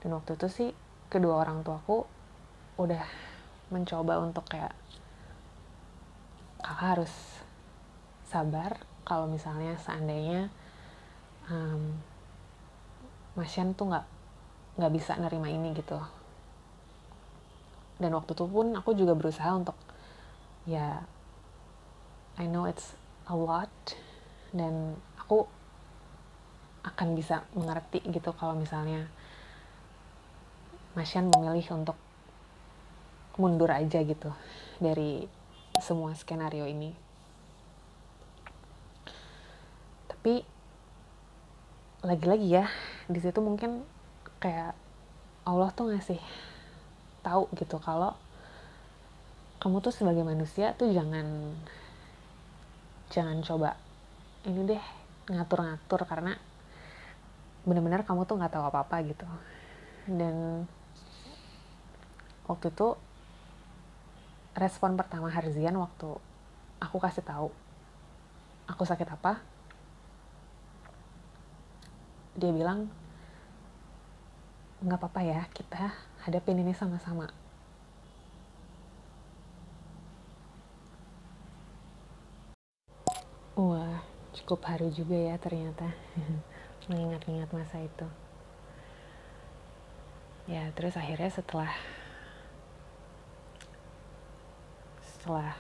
Dan 0.03 0.15
waktu 0.15 0.35
itu 0.39 0.47
sih 0.51 0.69
kedua 1.11 1.43
orang 1.43 1.63
tuaku 1.63 2.07
udah 2.79 3.05
mencoba 3.71 4.19
untuk 4.19 4.45
kayak 4.49 4.75
kakak 6.63 6.89
harus 6.99 7.13
sabar 8.27 8.79
kalau 9.03 9.27
misalnya 9.27 9.75
seandainya 9.83 10.47
um, 11.49 11.97
Masyan 13.33 13.73
tuh 13.73 13.89
nggak 13.89 14.05
nggak 14.77 14.93
bisa 14.93 15.17
nerima 15.17 15.49
ini 15.49 15.73
gitu 15.73 15.97
dan 17.97 18.11
waktu 18.13 18.35
itu 18.35 18.45
pun 18.45 18.73
aku 18.77 18.93
juga 18.93 19.13
berusaha 19.17 19.49
untuk 19.53 19.77
ya 20.69 21.01
I 22.37 22.45
know 22.49 22.65
it's 22.65 22.97
a 23.29 23.35
lot 23.37 23.71
dan 24.53 24.97
aku 25.21 25.45
akan 26.83 27.15
bisa 27.15 27.47
mengerti 27.55 28.03
gitu 28.11 28.35
kalau 28.35 28.57
misalnya 28.57 29.07
Masyan 30.93 31.33
memilih 31.33 31.65
untuk 31.73 31.97
mundur 33.41 33.73
aja 33.73 33.97
gitu 34.05 34.29
dari 34.77 35.25
semua 35.81 36.13
skenario 36.13 36.69
ini. 36.69 36.93
Tapi 40.05 40.45
lagi-lagi 42.03 42.51
ya 42.51 42.67
di 43.07 43.19
situ 43.23 43.39
mungkin 43.39 43.87
kayak 44.43 44.75
Allah 45.47 45.71
tuh 45.71 45.87
ngasih 45.87 46.19
tahu 47.23 47.47
gitu 47.55 47.79
kalau 47.79 48.11
kamu 49.63 49.79
tuh 49.79 49.95
sebagai 49.95 50.27
manusia 50.27 50.75
tuh 50.75 50.91
jangan 50.91 51.55
jangan 53.07 53.39
coba 53.39 53.79
ini 54.43 54.75
deh 54.75 54.83
ngatur-ngatur 55.31 56.03
karena 56.03 56.35
benar-benar 57.63 58.03
kamu 58.03 58.27
tuh 58.27 58.35
nggak 58.35 58.51
tahu 58.51 58.63
apa-apa 58.67 58.99
gitu. 59.07 59.23
Dan 60.03 60.67
waktu 62.43 62.67
itu 62.67 62.99
respon 64.59 64.99
pertama 64.99 65.31
Harzian 65.31 65.79
waktu 65.79 66.19
aku 66.83 66.99
kasih 66.99 67.23
tahu 67.23 67.47
aku 68.67 68.83
sakit 68.83 69.07
apa 69.07 69.39
dia 72.33 72.49
bilang 72.49 72.89
nggak 74.83 74.99
apa-apa 74.99 75.21
ya 75.21 75.41
kita 75.53 75.93
hadapin 76.25 76.59
ini 76.59 76.73
sama-sama. 76.73 77.29
Wah 83.53 84.01
cukup 84.33 84.65
haru 84.65 84.89
juga 84.89 85.13
ya 85.13 85.37
ternyata 85.37 85.93
mengingat-ingat 86.89 87.49
masa 87.53 87.79
itu. 87.85 88.07
Ya 90.49 90.73
terus 90.75 90.97
akhirnya 90.97 91.31
setelah 91.31 91.71
setelah 95.05 95.55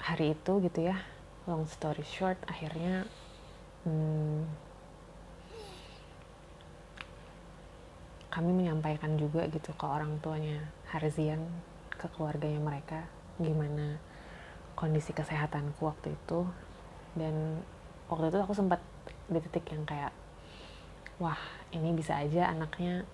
hari 0.00 0.32
itu 0.32 0.52
gitu 0.64 0.80
ya 0.88 0.96
long 1.44 1.68
story 1.68 2.00
short 2.06 2.40
akhirnya 2.48 3.04
hmm, 3.86 4.38
kami 8.32 8.50
menyampaikan 8.56 9.20
juga 9.20 9.44
gitu 9.52 9.76
ke 9.76 9.84
orang 9.84 10.16
tuanya 10.24 10.64
Harzian 10.88 11.44
ke 11.92 12.08
keluarganya 12.16 12.64
mereka 12.64 13.04
gimana 13.36 14.00
kondisi 14.72 15.12
kesehatanku 15.12 15.84
waktu 15.84 16.16
itu. 16.16 16.48
Dan 17.12 17.60
waktu 18.08 18.32
itu 18.32 18.38
aku 18.40 18.56
sempat 18.56 18.80
di 19.28 19.36
titik 19.36 19.68
yang 19.68 19.84
kayak 19.84 20.16
wah 21.20 21.38
ini 21.76 21.92
bisa 21.92 22.16
aja 22.16 22.48
anaknya 22.48 23.04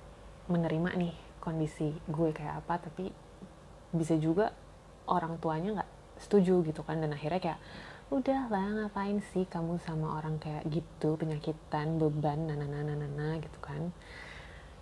menerima 0.46 0.90
nih 0.94 1.14
kondisi 1.42 1.92
gue 2.08 2.30
kayak 2.30 2.64
apa 2.64 2.88
tapi 2.88 3.10
bisa 3.90 4.14
juga 4.16 4.54
orang 5.10 5.36
tuanya 5.42 5.82
nggak 5.82 5.90
setuju 6.22 6.62
gitu 6.62 6.86
kan. 6.86 7.02
Dan 7.02 7.10
akhirnya 7.10 7.42
kayak 7.42 7.60
udah 8.08 8.48
lah 8.48 8.64
ngapain 8.72 9.20
sih 9.36 9.44
kamu 9.44 9.76
sama 9.84 10.16
orang 10.16 10.40
kayak 10.40 10.64
gitu 10.72 11.20
penyakitan 11.20 12.00
beban 12.00 12.48
nana 12.48 12.64
nana 12.64 12.96
nana 12.96 13.36
gitu 13.36 13.58
kan. 13.60 13.92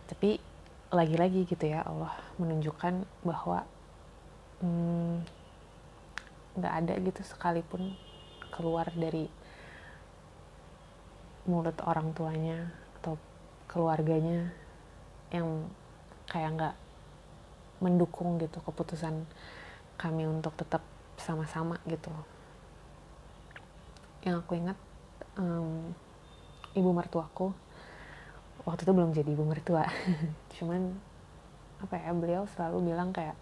Tapi 0.07 0.39
lagi-lagi 0.95 1.43
gitu 1.51 1.67
ya 1.67 1.83
Allah 1.83 2.15
menunjukkan 2.39 3.03
bahwa 3.27 3.67
hmm, 4.63 5.27
nggak 6.55 6.71
hmm, 6.71 6.81
ada 6.87 6.95
gitu 7.03 7.21
sekalipun 7.27 7.99
keluar 8.55 8.87
dari 8.95 9.27
mulut 11.51 11.75
orang 11.83 12.15
tuanya 12.15 12.71
atau 13.03 13.19
keluarganya 13.67 14.55
yang 15.35 15.67
kayak 16.31 16.55
nggak 16.55 16.77
mendukung 17.83 18.39
gitu 18.39 18.63
keputusan 18.63 19.27
kami 19.99 20.31
untuk 20.31 20.55
tetap 20.55 20.87
sama-sama 21.19 21.83
gitu 21.91 22.15
yang 24.27 24.43
aku 24.43 24.59
ingat 24.59 24.75
um, 25.39 25.95
ibu 26.75 26.91
mertuaku. 26.91 27.55
Waktu 28.67 28.83
itu 28.83 28.93
belum 28.93 29.15
jadi 29.15 29.31
ibu 29.31 29.47
mertua. 29.47 29.87
Cuman 30.59 30.99
apa 31.79 31.95
ya 31.95 32.11
beliau 32.11 32.43
selalu 32.51 32.91
bilang 32.91 33.15
kayak 33.15 33.39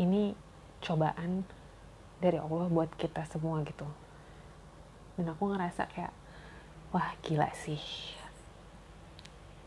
ini 0.00 0.32
cobaan 0.80 1.44
dari 2.24 2.40
Allah 2.40 2.72
buat 2.72 2.88
kita 2.96 3.28
semua 3.28 3.60
gitu. 3.68 3.84
Dan 5.20 5.28
aku 5.28 5.52
ngerasa 5.52 5.92
kayak 5.92 6.16
wah 6.96 7.12
gila 7.20 7.52
sih. 7.52 7.84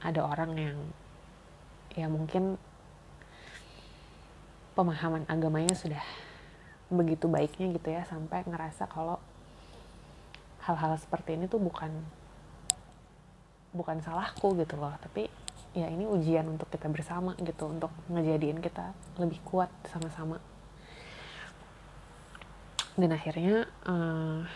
Ada 0.01 0.25
orang 0.25 0.51
yang 0.57 0.77
ya 1.93 2.09
mungkin 2.09 2.57
pemahaman 4.73 5.29
agamanya 5.29 5.77
sudah 5.77 6.01
begitu 6.89 7.25
baiknya 7.25 7.73
gitu 7.73 7.89
ya 7.89 8.05
sampai 8.05 8.45
ngerasa 8.45 8.85
kalau 8.85 9.17
hal-hal 10.65 10.97
seperti 10.97 11.37
ini 11.37 11.45
tuh 11.45 11.61
bukan 11.61 11.93
bukan 13.75 13.99
salahku 14.01 14.55
gitu 14.57 14.79
loh. 14.79 14.93
Tapi 15.01 15.27
ya 15.75 15.91
ini 15.91 16.07
ujian 16.07 16.47
untuk 16.47 16.71
kita 16.71 16.87
bersama 16.87 17.35
gitu 17.37 17.67
untuk 17.67 17.91
ngejadiin 18.09 18.63
kita 18.63 18.95
lebih 19.19 19.37
kuat 19.43 19.69
sama-sama. 19.91 20.39
Dan 22.95 23.11
akhirnya 23.11 23.67
uh, 23.83 24.47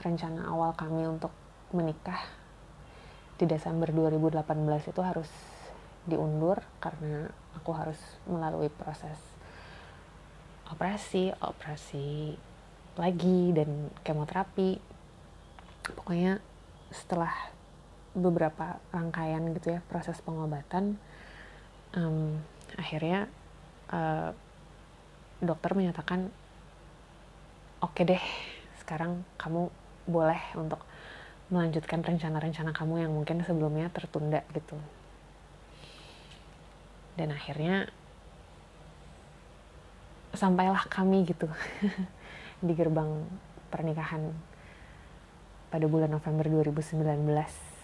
rencana 0.00 0.46
awal 0.46 0.72
kami 0.78 1.10
untuk 1.10 1.34
menikah 1.74 2.22
di 3.34 3.50
Desember 3.50 3.90
2018 3.90 4.46
itu 4.94 5.00
harus 5.02 5.26
diundur 6.06 6.62
karena 6.78 7.26
aku 7.58 7.74
harus 7.74 7.98
melalui 8.30 8.70
proses 8.70 9.33
operasi 10.70 11.34
operasi 11.42 12.36
lagi 12.94 13.52
dan 13.52 13.90
kemoterapi. 14.06 14.78
Pokoknya 15.84 16.40
setelah 16.94 17.32
beberapa 18.14 18.78
rangkaian 18.94 19.42
gitu 19.58 19.74
ya 19.74 19.80
proses 19.90 20.22
pengobatan 20.22 20.94
um, 21.98 22.38
akhirnya 22.78 23.26
uh, 23.90 24.30
dokter 25.42 25.74
menyatakan 25.74 26.30
oke 27.82 27.90
okay 27.90 28.06
deh 28.06 28.24
sekarang 28.78 29.26
kamu 29.34 29.66
boleh 30.06 30.40
untuk 30.54 30.78
melanjutkan 31.50 32.00
rencana-rencana 32.06 32.70
kamu 32.72 33.04
yang 33.04 33.12
mungkin 33.12 33.44
sebelumnya 33.44 33.92
tertunda 33.92 34.40
gitu. 34.56 34.76
Dan 37.14 37.30
akhirnya 37.30 37.88
sampailah 40.34 40.86
kami 40.90 41.26
gitu 41.26 41.48
di 42.66 42.72
gerbang 42.74 43.26
pernikahan 43.70 44.34
pada 45.70 45.86
bulan 45.90 46.10
November 46.10 46.46
2019 46.46 47.74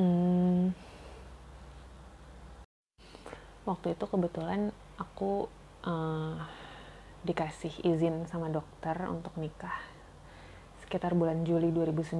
Hmm, 0.00 0.72
waktu 3.68 3.92
itu 3.92 4.04
kebetulan 4.08 4.72
aku 4.96 5.44
uh, 5.84 6.40
dikasih 7.20 7.84
izin 7.84 8.24
sama 8.24 8.48
dokter 8.48 8.96
untuk 9.12 9.36
nikah 9.36 9.76
sekitar 10.80 11.12
bulan 11.12 11.44
Juli 11.44 11.68
2019 11.68 12.16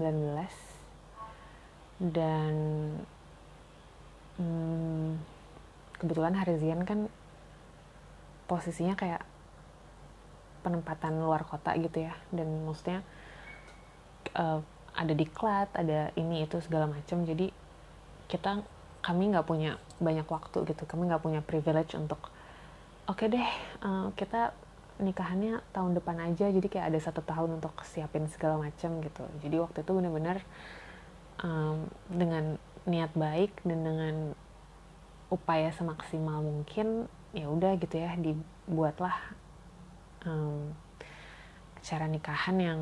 dan 2.13 2.55
hmm, 4.37 5.17
kebetulan 6.05 6.37
Harzian 6.37 6.85
kan 6.85 7.09
posisinya 8.51 8.99
kayak 8.99 9.23
penempatan 10.67 11.23
luar 11.23 11.47
kota 11.47 11.71
gitu 11.79 12.03
ya. 12.03 12.15
Dan 12.35 12.67
maksudnya 12.67 13.07
uh, 14.35 14.59
ada 14.91 15.15
diklat 15.15 15.71
ada 15.79 16.11
ini 16.19 16.43
itu 16.43 16.59
segala 16.59 16.91
macam 16.91 17.23
jadi 17.23 17.55
kita 18.27 18.67
kami 19.07 19.31
nggak 19.31 19.47
punya 19.47 19.79
banyak 20.03 20.27
waktu 20.27 20.67
gitu. 20.67 20.83
Kami 20.83 21.07
nggak 21.07 21.23
punya 21.23 21.41
privilege 21.47 21.95
untuk 21.95 22.19
oke 23.07 23.23
okay 23.23 23.31
deh 23.31 23.51
uh, 23.87 24.11
kita 24.19 24.51
nikahannya 25.01 25.65
tahun 25.73 25.97
depan 25.97 26.19
aja. 26.27 26.51
Jadi 26.51 26.67
kayak 26.67 26.91
ada 26.91 27.01
satu 27.01 27.23
tahun 27.23 27.63
untuk 27.63 27.73
siapin 27.87 28.27
segala 28.29 28.59
macam 28.59 29.01
gitu. 29.01 29.25
Jadi 29.41 29.57
waktu 29.57 29.79
itu 29.87 29.91
benar-benar 29.95 30.39
um, 31.41 31.89
dengan 32.13 32.61
niat 32.85 33.13
baik 33.17 33.53
dan 33.65 33.81
dengan 33.85 34.15
upaya 35.31 35.71
semaksimal 35.73 36.43
mungkin 36.43 37.07
ya 37.31 37.47
udah 37.47 37.79
gitu 37.79 37.95
ya 37.95 38.15
dibuatlah 38.19 39.15
um, 40.27 40.75
cara 41.81 42.11
nikahan 42.11 42.57
yang 42.59 42.81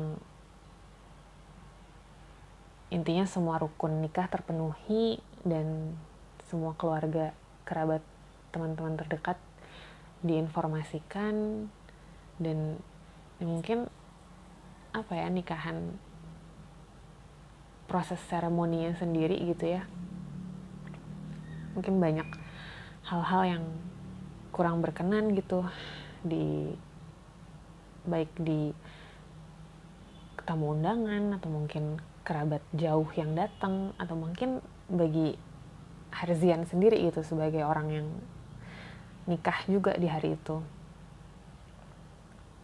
intinya 2.89 3.29
semua 3.29 3.61
rukun 3.61 4.01
nikah 4.01 4.25
terpenuhi 4.25 5.21
dan 5.45 5.93
semua 6.49 6.73
keluarga 6.73 7.37
kerabat 7.63 8.01
teman-teman 8.49 8.97
terdekat 8.97 9.37
diinformasikan 10.25 11.69
dan 12.41 12.81
mungkin 13.37 13.85
apa 14.89 15.13
ya 15.13 15.29
nikahan 15.29 15.95
proses 17.85 18.17
seremoninya 18.25 18.93
sendiri 18.97 19.37
gitu 19.53 19.77
ya. 19.77 19.85
Mungkin 21.77 22.01
banyak 22.01 22.27
hal-hal 23.05 23.41
yang 23.45 23.63
kurang 24.49 24.81
berkenan 24.81 25.33
gitu 25.37 25.63
di 26.25 26.73
baik 28.05 28.31
di 28.39 28.73
tamu 30.43 30.73
undangan 30.73 31.37
atau 31.37 31.49
mungkin 31.53 32.01
kerabat 32.25 32.61
jauh 32.73 33.05
yang 33.13 33.37
datang 33.37 33.93
atau 34.01 34.17
mungkin 34.17 34.61
bagi 34.89 35.37
Harzian 36.09 36.65
sendiri 36.65 36.97
itu 37.05 37.21
sebagai 37.21 37.61
orang 37.61 37.87
yang 37.93 38.07
nikah 39.29 39.61
juga 39.69 39.93
di 39.93 40.09
hari 40.09 40.33
itu. 40.33 40.57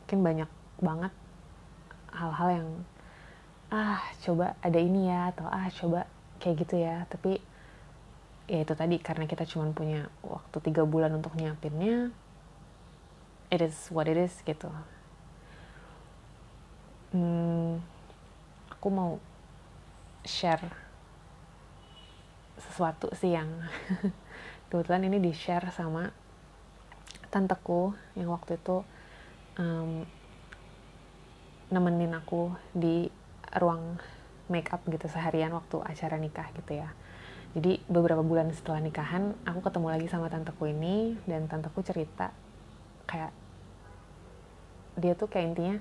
Mungkin 0.02 0.20
banyak 0.26 0.50
banget 0.82 1.14
hal-hal 2.10 2.50
yang 2.50 2.70
ah 3.70 4.02
coba 4.26 4.58
ada 4.66 4.80
ini 4.82 5.10
ya 5.10 5.30
atau 5.30 5.46
ah 5.46 5.70
coba 5.70 6.10
kayak 6.42 6.66
gitu 6.66 6.82
ya. 6.82 7.06
Tapi 7.06 7.38
ya 8.46 8.62
itu 8.62 8.74
tadi 8.78 9.02
karena 9.02 9.26
kita 9.26 9.46
cuma 9.50 9.74
punya 9.74 10.06
waktu 10.22 10.58
tiga 10.62 10.86
bulan 10.86 11.18
untuk 11.18 11.34
nyiapinnya 11.34 12.14
it 13.50 13.62
is 13.62 13.90
what 13.90 14.06
it 14.10 14.18
is 14.18 14.34
gitu. 14.46 14.70
Hmm, 17.16 17.80
aku 18.70 18.88
mau 18.92 19.18
share 20.26 20.66
sesuatu 22.60 23.14
sih 23.16 23.38
yang 23.38 23.48
kebetulan 24.70 25.08
ini 25.08 25.22
di 25.22 25.32
share 25.32 25.70
sama 25.72 26.10
tanteku 27.30 27.94
yang 28.18 28.34
waktu 28.34 28.58
itu 28.58 28.84
um, 29.62 30.04
nemenin 31.72 32.14
aku 32.16 32.54
di 32.74 33.08
ruang 33.56 33.98
make 34.52 34.70
up 34.74 34.84
gitu 34.86 35.08
seharian 35.10 35.54
waktu 35.56 35.82
acara 35.82 36.20
nikah 36.20 36.52
gitu 36.54 36.80
ya 36.84 36.92
jadi 37.56 37.80
beberapa 37.88 38.20
bulan 38.20 38.52
setelah 38.52 38.84
nikahan 38.84 39.32
aku 39.48 39.64
ketemu 39.64 39.88
lagi 39.88 40.08
sama 40.12 40.28
tanteku 40.28 40.68
ini 40.68 41.16
dan 41.24 41.48
tanteku 41.48 41.80
cerita 41.82 42.36
kayak 43.08 43.32
dia 45.00 45.16
tuh 45.16 45.32
kayak 45.32 45.56
intinya 45.56 45.76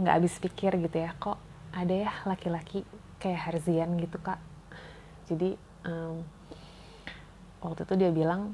nggak 0.00 0.14
habis 0.20 0.36
pikir 0.36 0.76
gitu 0.76 0.96
ya 1.00 1.16
kok 1.16 1.40
ada 1.72 1.92
ya 1.92 2.12
laki-laki 2.28 2.84
kayak 3.16 3.40
Harzian 3.48 3.96
gitu 3.96 4.20
kak? 4.20 4.40
Jadi 5.30 5.56
um, 5.88 6.20
waktu 7.64 7.88
itu 7.88 7.94
dia 7.96 8.10
bilang 8.12 8.52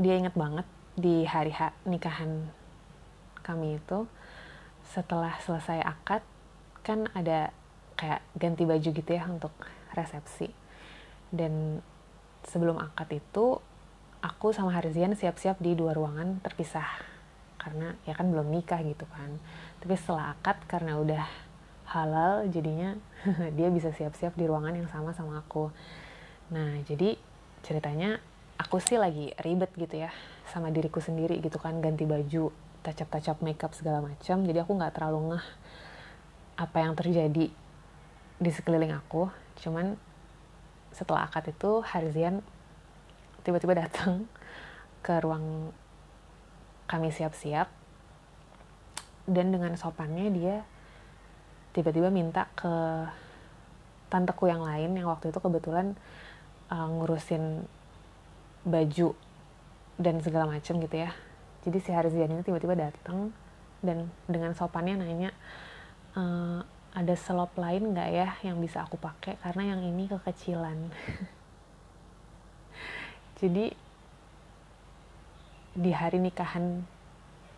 dia 0.00 0.18
inget 0.18 0.34
banget 0.34 0.66
di 0.98 1.22
hari 1.22 1.54
H 1.54 1.70
nikahan 1.86 2.50
kami 3.46 3.78
itu 3.78 4.10
setelah 4.90 5.38
selesai 5.44 5.84
akad 5.84 6.22
kan 6.82 7.06
ada 7.14 7.54
kayak 8.02 8.18
ganti 8.34 8.66
baju 8.66 8.88
gitu 8.90 9.10
ya 9.14 9.30
untuk 9.30 9.54
resepsi. 9.94 10.50
Dan 11.30 11.78
sebelum 12.42 12.82
akad 12.82 13.14
itu 13.14 13.62
aku 14.18 14.50
sama 14.50 14.74
Harzian 14.74 15.14
siap-siap 15.14 15.62
di 15.62 15.78
dua 15.78 15.94
ruangan 15.94 16.42
terpisah. 16.42 16.98
Karena 17.62 17.94
ya 18.02 18.18
kan 18.18 18.26
belum 18.26 18.50
nikah 18.50 18.82
gitu 18.82 19.06
kan. 19.06 19.38
Tapi 19.78 19.94
setelah 19.94 20.34
akad 20.34 20.58
karena 20.66 20.98
udah 20.98 21.22
halal 21.94 22.50
jadinya 22.50 22.98
dia 23.56 23.70
bisa 23.70 23.94
siap-siap 23.94 24.34
di 24.34 24.50
ruangan 24.50 24.74
yang 24.74 24.90
sama 24.90 25.14
sama 25.14 25.38
aku. 25.38 25.70
Nah 26.50 26.82
jadi 26.82 27.14
ceritanya 27.62 28.18
aku 28.58 28.82
sih 28.82 28.98
lagi 28.98 29.30
ribet 29.38 29.70
gitu 29.78 30.02
ya 30.02 30.10
sama 30.50 30.74
diriku 30.74 30.98
sendiri 30.98 31.38
gitu 31.38 31.62
kan. 31.62 31.78
Ganti 31.78 32.02
baju 32.02 32.50
tacap-tacap 32.82 33.38
makeup 33.46 33.70
segala 33.78 34.02
macam. 34.02 34.42
Jadi 34.42 34.58
aku 34.58 34.74
nggak 34.74 34.98
terlalu 34.98 35.38
ngeh 35.38 35.46
apa 36.58 36.76
yang 36.82 36.98
terjadi 36.98 37.61
di 38.38 38.50
sekeliling 38.52 38.94
aku 38.94 39.28
cuman 39.60 39.96
setelah 40.92 41.24
akad 41.24 41.52
itu 41.52 41.80
Harzian 41.84 42.44
tiba-tiba 43.42 43.74
datang 43.74 44.28
ke 45.04 45.18
ruang 45.20 45.74
kami 46.86 47.08
siap-siap. 47.08 47.68
Dan 49.22 49.54
dengan 49.54 49.78
sopannya 49.78 50.28
dia 50.34 50.56
tiba-tiba 51.72 52.10
minta 52.10 52.50
ke 52.58 52.68
tanteku 54.12 54.50
yang 54.50 54.60
lain 54.60 54.92
yang 54.98 55.08
waktu 55.08 55.32
itu 55.32 55.40
kebetulan 55.40 55.96
uh, 56.68 56.84
ngurusin 56.90 57.64
baju 58.66 59.16
dan 59.96 60.20
segala 60.20 60.50
macem 60.50 60.76
gitu 60.82 61.06
ya. 61.06 61.10
Jadi 61.62 61.78
si 61.78 61.90
Harzian 61.94 62.28
ini 62.34 62.42
tiba-tiba 62.42 62.74
datang 62.74 63.30
dan 63.82 64.10
dengan 64.30 64.54
sopannya 64.54 64.98
nanya 64.98 65.30
e, 66.14 66.22
ada 66.92 67.16
selop 67.16 67.56
lain 67.56 67.96
nggak 67.96 68.08
ya 68.12 68.28
yang 68.44 68.60
bisa 68.60 68.84
aku 68.84 69.00
pakai? 69.00 69.40
Karena 69.40 69.72
yang 69.72 69.80
ini 69.80 70.08
kekecilan. 70.12 70.92
Jadi 73.40 73.72
di 75.72 75.90
hari 75.90 76.20
nikahan 76.20 76.84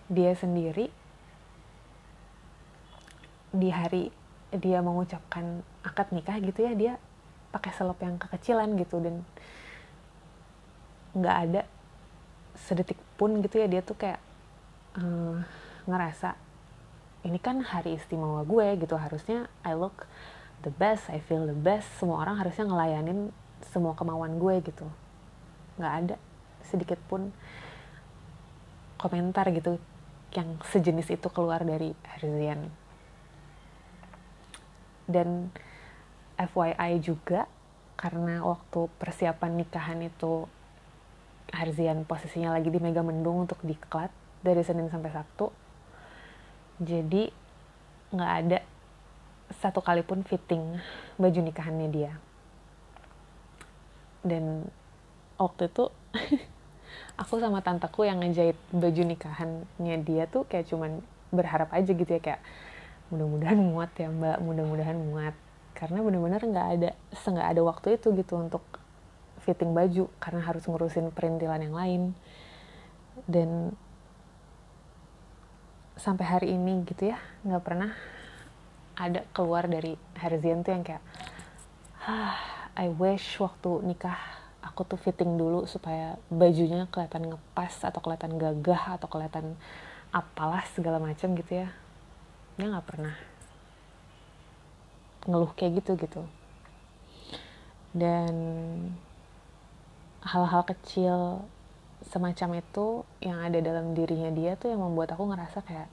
dia 0.07 0.31
sendiri 0.39 0.87
di 3.51 3.69
hari 3.75 4.15
dia 4.55 4.79
mengucapkan 4.79 5.67
akad 5.83 6.15
nikah 6.15 6.39
gitu 6.39 6.63
ya 6.63 6.73
dia 6.79 6.93
pakai 7.51 7.75
selop 7.75 7.99
yang 8.07 8.15
kekecilan 8.23 8.79
gitu. 8.79 9.03
Dan 9.03 9.27
nggak 11.15 11.37
ada 11.51 11.63
sedetik 12.55 12.99
pun 13.19 13.43
gitu 13.43 13.59
ya 13.59 13.67
dia 13.67 13.83
tuh 13.83 13.99
kayak 13.99 14.23
uh, 14.99 15.43
ngerasa 15.91 16.44
ini 17.25 17.41
kan 17.41 17.65
hari 17.65 17.97
istimewa 17.97 18.45
gue 18.45 18.85
gitu 18.85 19.01
harusnya 19.01 19.49
I 19.65 19.73
look 19.73 20.05
the 20.61 20.73
best 20.73 21.09
I 21.09 21.25
feel 21.25 21.49
the 21.49 21.57
best. 21.57 21.89
Semua 21.97 22.21
orang 22.21 22.37
harusnya 22.37 22.69
ngelayanin 22.69 23.33
semua 23.73 23.97
kemauan 23.97 24.37
gue 24.37 24.61
gitu. 24.61 24.87
Nggak 25.81 25.95
ada 26.05 26.17
sedikit 26.69 27.01
pun 27.09 27.33
komentar 29.01 29.49
gitu 29.53 29.81
yang 30.35 30.59
sejenis 30.69 31.13
itu 31.13 31.29
keluar 31.31 31.63
dari 31.63 31.93
Harzian 32.09 32.73
dan 35.05 35.53
FYI 36.41 36.99
juga 37.05 37.47
karena 37.95 38.43
waktu 38.43 38.91
persiapan 38.99 39.63
nikahan 39.63 40.01
itu 40.03 40.51
Harzian 41.55 42.03
posisinya 42.03 42.57
lagi 42.57 42.73
di 42.73 42.83
Mega 42.83 43.05
Mendung 43.05 43.47
untuk 43.47 43.63
diklat 43.63 44.11
dari 44.43 44.65
Senin 44.67 44.91
sampai 44.91 45.15
Sabtu 45.15 45.55
jadi 46.83 47.31
nggak 48.15 48.33
ada 48.47 48.59
satu 49.63 49.79
kali 49.85 50.03
pun 50.03 50.27
fitting 50.27 50.81
baju 51.21 51.41
nikahannya 51.45 51.89
dia. 51.91 52.13
Dan 54.25 54.67
waktu 55.39 55.69
itu 55.69 55.93
aku 57.21 57.39
sama 57.39 57.61
tanteku 57.61 58.09
yang 58.09 58.23
ngejahit 58.23 58.59
baju 58.73 59.03
nikahannya 59.05 59.97
dia 60.03 60.25
tuh 60.27 60.49
kayak 60.49 60.71
cuman 60.71 61.05
berharap 61.35 61.71
aja 61.75 61.91
gitu 61.91 62.09
ya 62.09 62.23
kayak 62.23 62.41
mudah-mudahan 63.13 63.59
muat 63.59 63.91
ya 63.95 64.09
mbak 64.11 64.39
mudah-mudahan 64.43 64.99
muat. 64.99 65.35
Karena 65.75 66.01
bener-bener 66.03 66.43
nggak 66.43 66.69
ada 66.81 66.91
nggak 67.13 67.49
ada 67.55 67.61
waktu 67.63 67.99
itu 67.99 68.15
gitu 68.15 68.35
untuk 68.39 68.63
fitting 69.45 69.77
baju 69.77 70.09
karena 70.19 70.41
harus 70.41 70.65
ngurusin 70.65 71.13
perintilan 71.13 71.61
yang 71.61 71.77
lain. 71.77 72.03
Dan 73.31 73.79
sampai 75.95 76.27
hari 76.27 76.49
ini 76.55 76.83
gitu 76.87 77.15
ya 77.15 77.19
nggak 77.47 77.65
pernah 77.65 77.91
ada 78.95 79.27
keluar 79.35 79.67
dari 79.67 79.99
Harzian 80.19 80.63
tuh 80.63 80.75
yang 80.75 80.85
kayak 80.87 81.03
ah 82.07 82.39
I 82.75 82.91
wish 82.91 83.39
waktu 83.39 83.87
nikah 83.87 84.19
aku 84.65 84.83
tuh 84.89 84.99
fitting 84.99 85.37
dulu 85.37 85.69
supaya 85.69 86.17
bajunya 86.33 86.89
kelihatan 86.89 87.31
ngepas 87.31 87.85
atau 87.85 88.01
kelihatan 88.01 88.41
gagah 88.41 88.99
atau 88.99 89.07
kelihatan 89.07 89.55
apalah 90.11 90.65
segala 90.73 90.99
macam 90.99 91.37
gitu 91.37 91.67
ya. 91.67 91.69
Dia 92.57 92.67
nggak 92.71 92.87
pernah 92.87 93.15
ngeluh 95.29 95.53
kayak 95.53 95.85
gitu 95.85 95.95
gitu. 96.01 96.23
Dan 97.95 98.35
hal-hal 100.25 100.65
kecil 100.67 101.45
semacam 102.09 102.61
itu 102.61 102.87
yang 103.25 103.39
ada 103.41 103.59
dalam 103.61 103.97
dirinya 103.97 104.31
dia 104.33 104.55
tuh 104.61 104.73
yang 104.73 104.81
membuat 104.83 105.17
aku 105.17 105.25
ngerasa 105.31 105.65
kayak 105.65 105.89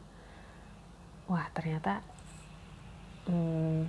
wah 1.31 1.47
ternyata 1.55 2.03
hmm, 3.31 3.87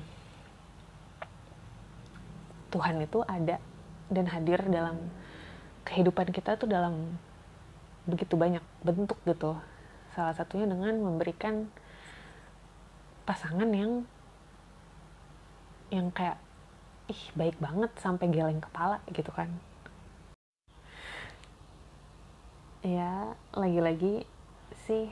Tuhan 2.72 3.04
itu 3.04 3.20
ada 3.28 3.60
dan 4.08 4.26
hadir 4.28 4.60
dalam 4.68 4.96
kehidupan 5.84 6.32
kita 6.32 6.56
tuh 6.56 6.68
dalam 6.70 7.16
begitu 8.08 8.34
banyak 8.34 8.64
bentuk 8.80 9.20
gitu. 9.28 9.56
Salah 10.16 10.32
satunya 10.32 10.64
dengan 10.64 10.96
memberikan 11.00 11.68
pasangan 13.28 13.68
yang 13.70 14.08
yang 15.92 16.08
kayak 16.08 16.40
ih 17.12 17.22
baik 17.36 17.60
banget 17.60 17.92
sampai 18.00 18.32
geleng 18.32 18.64
kepala 18.64 19.04
gitu 19.12 19.28
kan 19.36 19.52
ya 22.82 23.38
lagi-lagi 23.54 24.26
sih 24.86 25.06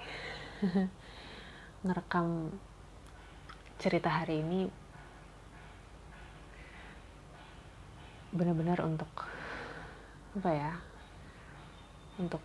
ngerekam 1.87 2.51
cerita 3.79 4.11
hari 4.11 4.43
ini 4.43 4.67
benar-benar 8.35 8.83
untuk 8.83 9.11
apa 10.35 10.51
ya 10.51 10.73
untuk 12.19 12.43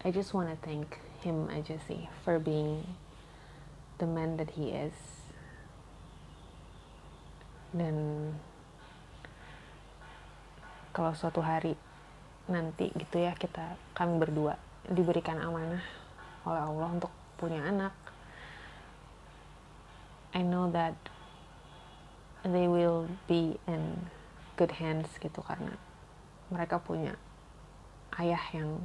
I 0.00 0.08
just 0.08 0.32
wanna 0.32 0.56
thank 0.64 0.96
him 1.20 1.52
aja 1.52 1.76
sih 1.84 2.08
for 2.24 2.40
being 2.40 2.96
the 4.00 4.08
man 4.08 4.40
that 4.40 4.56
he 4.56 4.72
is. 4.72 4.96
Dan 7.76 8.32
kalau 10.96 11.12
suatu 11.12 11.44
hari 11.44 11.76
nanti 12.50 12.90
gitu 12.98 13.22
ya 13.22 13.32
kita 13.38 13.78
kami 13.94 14.18
berdua 14.18 14.58
diberikan 14.90 15.38
amanah 15.38 15.82
oleh 16.42 16.62
Allah 16.66 16.88
untuk 16.90 17.12
punya 17.38 17.62
anak. 17.62 17.94
I 20.34 20.42
know 20.42 20.66
that 20.74 20.98
they 22.42 22.66
will 22.66 23.06
be 23.30 23.58
in 23.70 24.10
good 24.58 24.74
hands 24.82 25.10
gitu 25.22 25.42
karena 25.46 25.78
mereka 26.50 26.82
punya 26.82 27.14
ayah 28.18 28.42
yang 28.50 28.82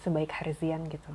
sebaik 0.00 0.32
Harzian 0.32 0.88
gitu. 0.88 1.12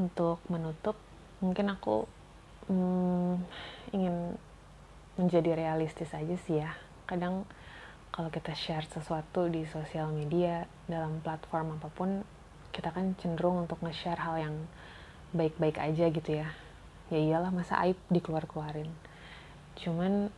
Untuk 0.00 0.40
menutup 0.48 0.96
mungkin 1.44 1.72
aku 1.72 2.08
hmm, 2.70 3.34
ingin 3.90 4.38
menjadi 5.18 5.58
realistis 5.58 6.14
aja 6.14 6.36
sih 6.46 6.62
ya. 6.62 6.70
Kadang 7.10 7.42
kalau 8.14 8.30
kita 8.30 8.54
share 8.54 8.86
sesuatu 8.86 9.50
di 9.50 9.66
sosial 9.66 10.14
media 10.14 10.70
dalam 10.86 11.18
platform 11.20 11.78
apa 11.82 11.90
pun 11.90 12.22
kita 12.70 12.94
kan 12.94 13.18
cenderung 13.18 13.66
untuk 13.66 13.82
nge-share 13.82 14.22
hal 14.22 14.36
yang 14.38 14.56
baik-baik 15.34 15.82
aja 15.82 16.06
gitu 16.08 16.30
ya. 16.30 16.48
Ya 17.10 17.18
iyalah 17.18 17.50
masa 17.50 17.82
aib 17.82 17.98
dikeluar-keluarin. 18.08 18.90
Cuman 19.74 20.30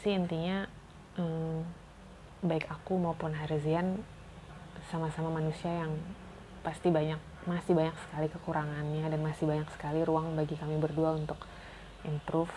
sih 0.00 0.16
intinya 0.16 0.64
hmm, 1.20 1.60
baik 2.40 2.64
aku 2.72 2.96
maupun 2.96 3.36
Harzian 3.36 4.00
sama-sama 4.88 5.28
manusia 5.28 5.68
yang 5.68 5.92
pasti 6.64 6.88
banyak 6.88 7.20
masih 7.48 7.72
banyak 7.72 7.96
sekali 7.96 8.26
kekurangannya 8.28 9.04
dan 9.08 9.20
masih 9.24 9.48
banyak 9.48 9.68
sekali 9.72 10.04
ruang 10.04 10.36
bagi 10.36 10.60
kami 10.60 10.76
berdua 10.76 11.16
untuk 11.16 11.40
improve. 12.04 12.52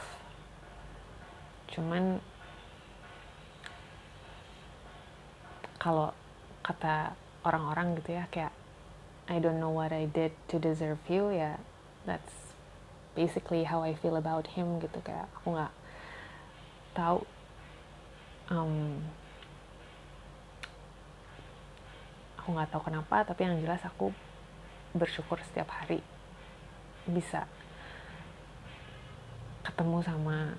Cuman 1.72 2.20
kalau 5.80 6.12
kata 6.64 7.16
orang-orang 7.44 8.00
gitu 8.00 8.16
ya 8.16 8.28
kayak 8.32 8.56
I 9.28 9.40
don't 9.40 9.60
know 9.60 9.72
what 9.72 9.92
I 9.92 10.08
did 10.08 10.36
to 10.52 10.60
deserve 10.60 11.00
you 11.08 11.32
ya 11.32 11.60
that's 12.04 12.56
basically 13.16 13.64
how 13.64 13.84
I 13.84 13.96
feel 13.96 14.20
about 14.20 14.52
him 14.52 14.84
gitu. 14.84 15.00
Kayak 15.00 15.32
aku 15.40 15.56
nggak 15.56 15.74
tahu 16.92 17.20
um, 18.52 19.00
aku 22.40 22.48
nggak 22.52 22.70
tahu 22.76 22.82
kenapa 22.92 23.24
tapi 23.24 23.48
yang 23.48 23.56
jelas 23.64 23.80
aku 23.88 24.12
bersyukur 24.94 25.42
setiap 25.42 25.70
hari 25.74 26.06
bisa 27.10 27.50
ketemu 29.66 30.06
sama 30.06 30.54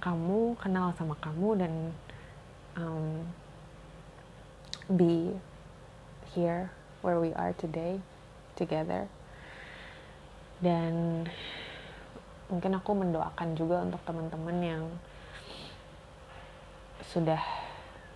kamu, 0.00 0.56
kenal 0.56 0.96
sama 0.96 1.16
kamu 1.20 1.48
dan 1.60 1.72
um, 2.80 3.28
be 4.96 5.36
here 6.32 6.72
where 7.04 7.20
we 7.20 7.32
are 7.36 7.52
today 7.60 8.00
together. 8.56 9.04
Dan 10.64 11.24
mungkin 12.48 12.72
aku 12.76 12.96
mendoakan 12.96 13.52
juga 13.52 13.84
untuk 13.84 14.00
teman-teman 14.08 14.58
yang 14.64 14.84
sudah 17.04 17.40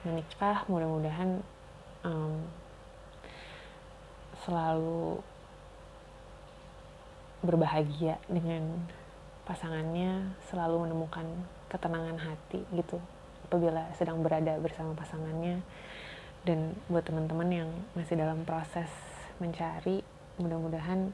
menikah, 0.07 0.65
mudah-mudahan 0.65 1.45
um, 2.07 2.41
selalu 4.49 5.21
berbahagia 7.41 8.19
dengan 8.27 8.87
pasangannya 9.47 10.35
selalu 10.51 10.89
menemukan 10.89 11.25
ketenangan 11.71 12.19
hati 12.21 12.65
gitu 12.75 13.01
apabila 13.49 13.89
sedang 13.97 14.21
berada 14.21 14.59
bersama 14.61 14.93
pasangannya. 14.93 15.63
Dan 16.47 16.73
buat 16.87 17.03
teman-teman 17.05 17.51
yang 17.51 17.71
masih 17.99 18.15
dalam 18.17 18.47
proses 18.47 18.89
mencari 19.43 20.01
mudah-mudahan 20.39 21.11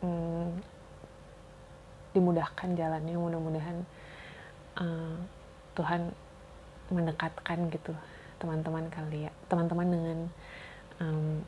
hmm, 0.00 0.48
dimudahkan 2.14 2.72
jalannya 2.72 3.16
mudah-mudahan 3.18 3.76
uh, 4.80 5.16
Tuhan 5.76 6.14
mendekatkan 6.88 7.58
gitu 7.68 7.92
teman-teman 8.40 8.86
kali 8.88 9.28
ya 9.28 9.32
teman-teman 9.50 9.88
dengan 9.90 10.18
um, 11.02 11.42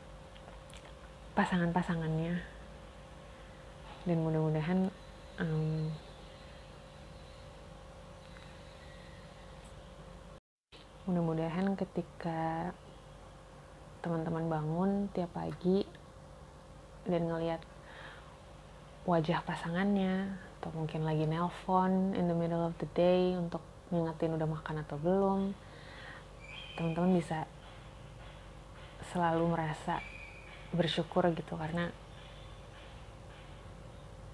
pasangan-pasangannya 1.33 2.58
dan 4.07 4.17
mudah-mudahan 4.23 4.79
um, 5.39 5.91
mudah-mudahan 11.09 11.73
ketika 11.73 12.71
teman-teman 13.99 14.45
bangun 14.47 14.91
tiap 15.11 15.33
pagi 15.35 15.83
dan 17.09 17.27
ngelihat 17.27 17.59
wajah 19.09 19.41
pasangannya 19.43 20.37
atau 20.59 20.69
mungkin 20.75 21.03
lagi 21.03 21.25
nelpon 21.25 22.13
in 22.13 22.29
the 22.29 22.35
middle 22.37 22.61
of 22.61 22.77
the 22.77 22.87
day 22.93 23.33
untuk 23.33 23.63
ngingetin 23.89 24.37
udah 24.37 24.47
makan 24.47 24.85
atau 24.85 25.01
belum 25.01 25.39
teman-teman 26.77 27.17
bisa 27.17 27.49
selalu 29.09 29.49
merasa 29.49 29.99
bersyukur 30.69 31.25
gitu 31.33 31.57
karena 31.57 31.89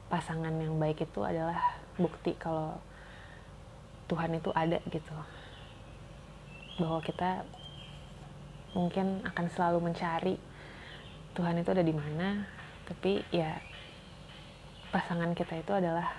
pasangan 0.08 0.54
yang 0.62 0.78
baik 0.78 1.02
itu 1.02 1.20
adalah 1.26 1.58
bukti 1.98 2.38
kalau 2.38 2.78
Tuhan 4.06 4.38
itu 4.38 4.54
ada 4.54 4.78
gitu. 4.94 5.16
Bahwa 6.78 7.02
kita 7.02 7.42
mungkin 8.76 9.24
akan 9.24 9.46
selalu 9.50 9.80
mencari 9.92 10.36
Tuhan 11.34 11.60
itu 11.60 11.70
ada 11.72 11.84
di 11.84 11.96
mana 11.96 12.44
tapi 12.86 13.24
ya 13.34 13.58
pasangan 14.94 15.34
kita 15.34 15.58
itu 15.58 15.72
adalah 15.74 16.14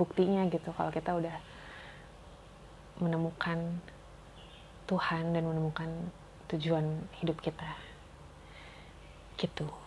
buktinya 0.00 0.48
gitu. 0.48 0.72
Kalau 0.72 0.88
kita 0.88 1.12
udah 1.12 1.36
menemukan 3.04 3.82
Tuhan 4.88 5.36
dan 5.36 5.44
menemukan 5.44 5.90
tujuan 6.48 7.04
hidup 7.20 7.36
kita. 7.44 7.68
Gitu 9.36 9.83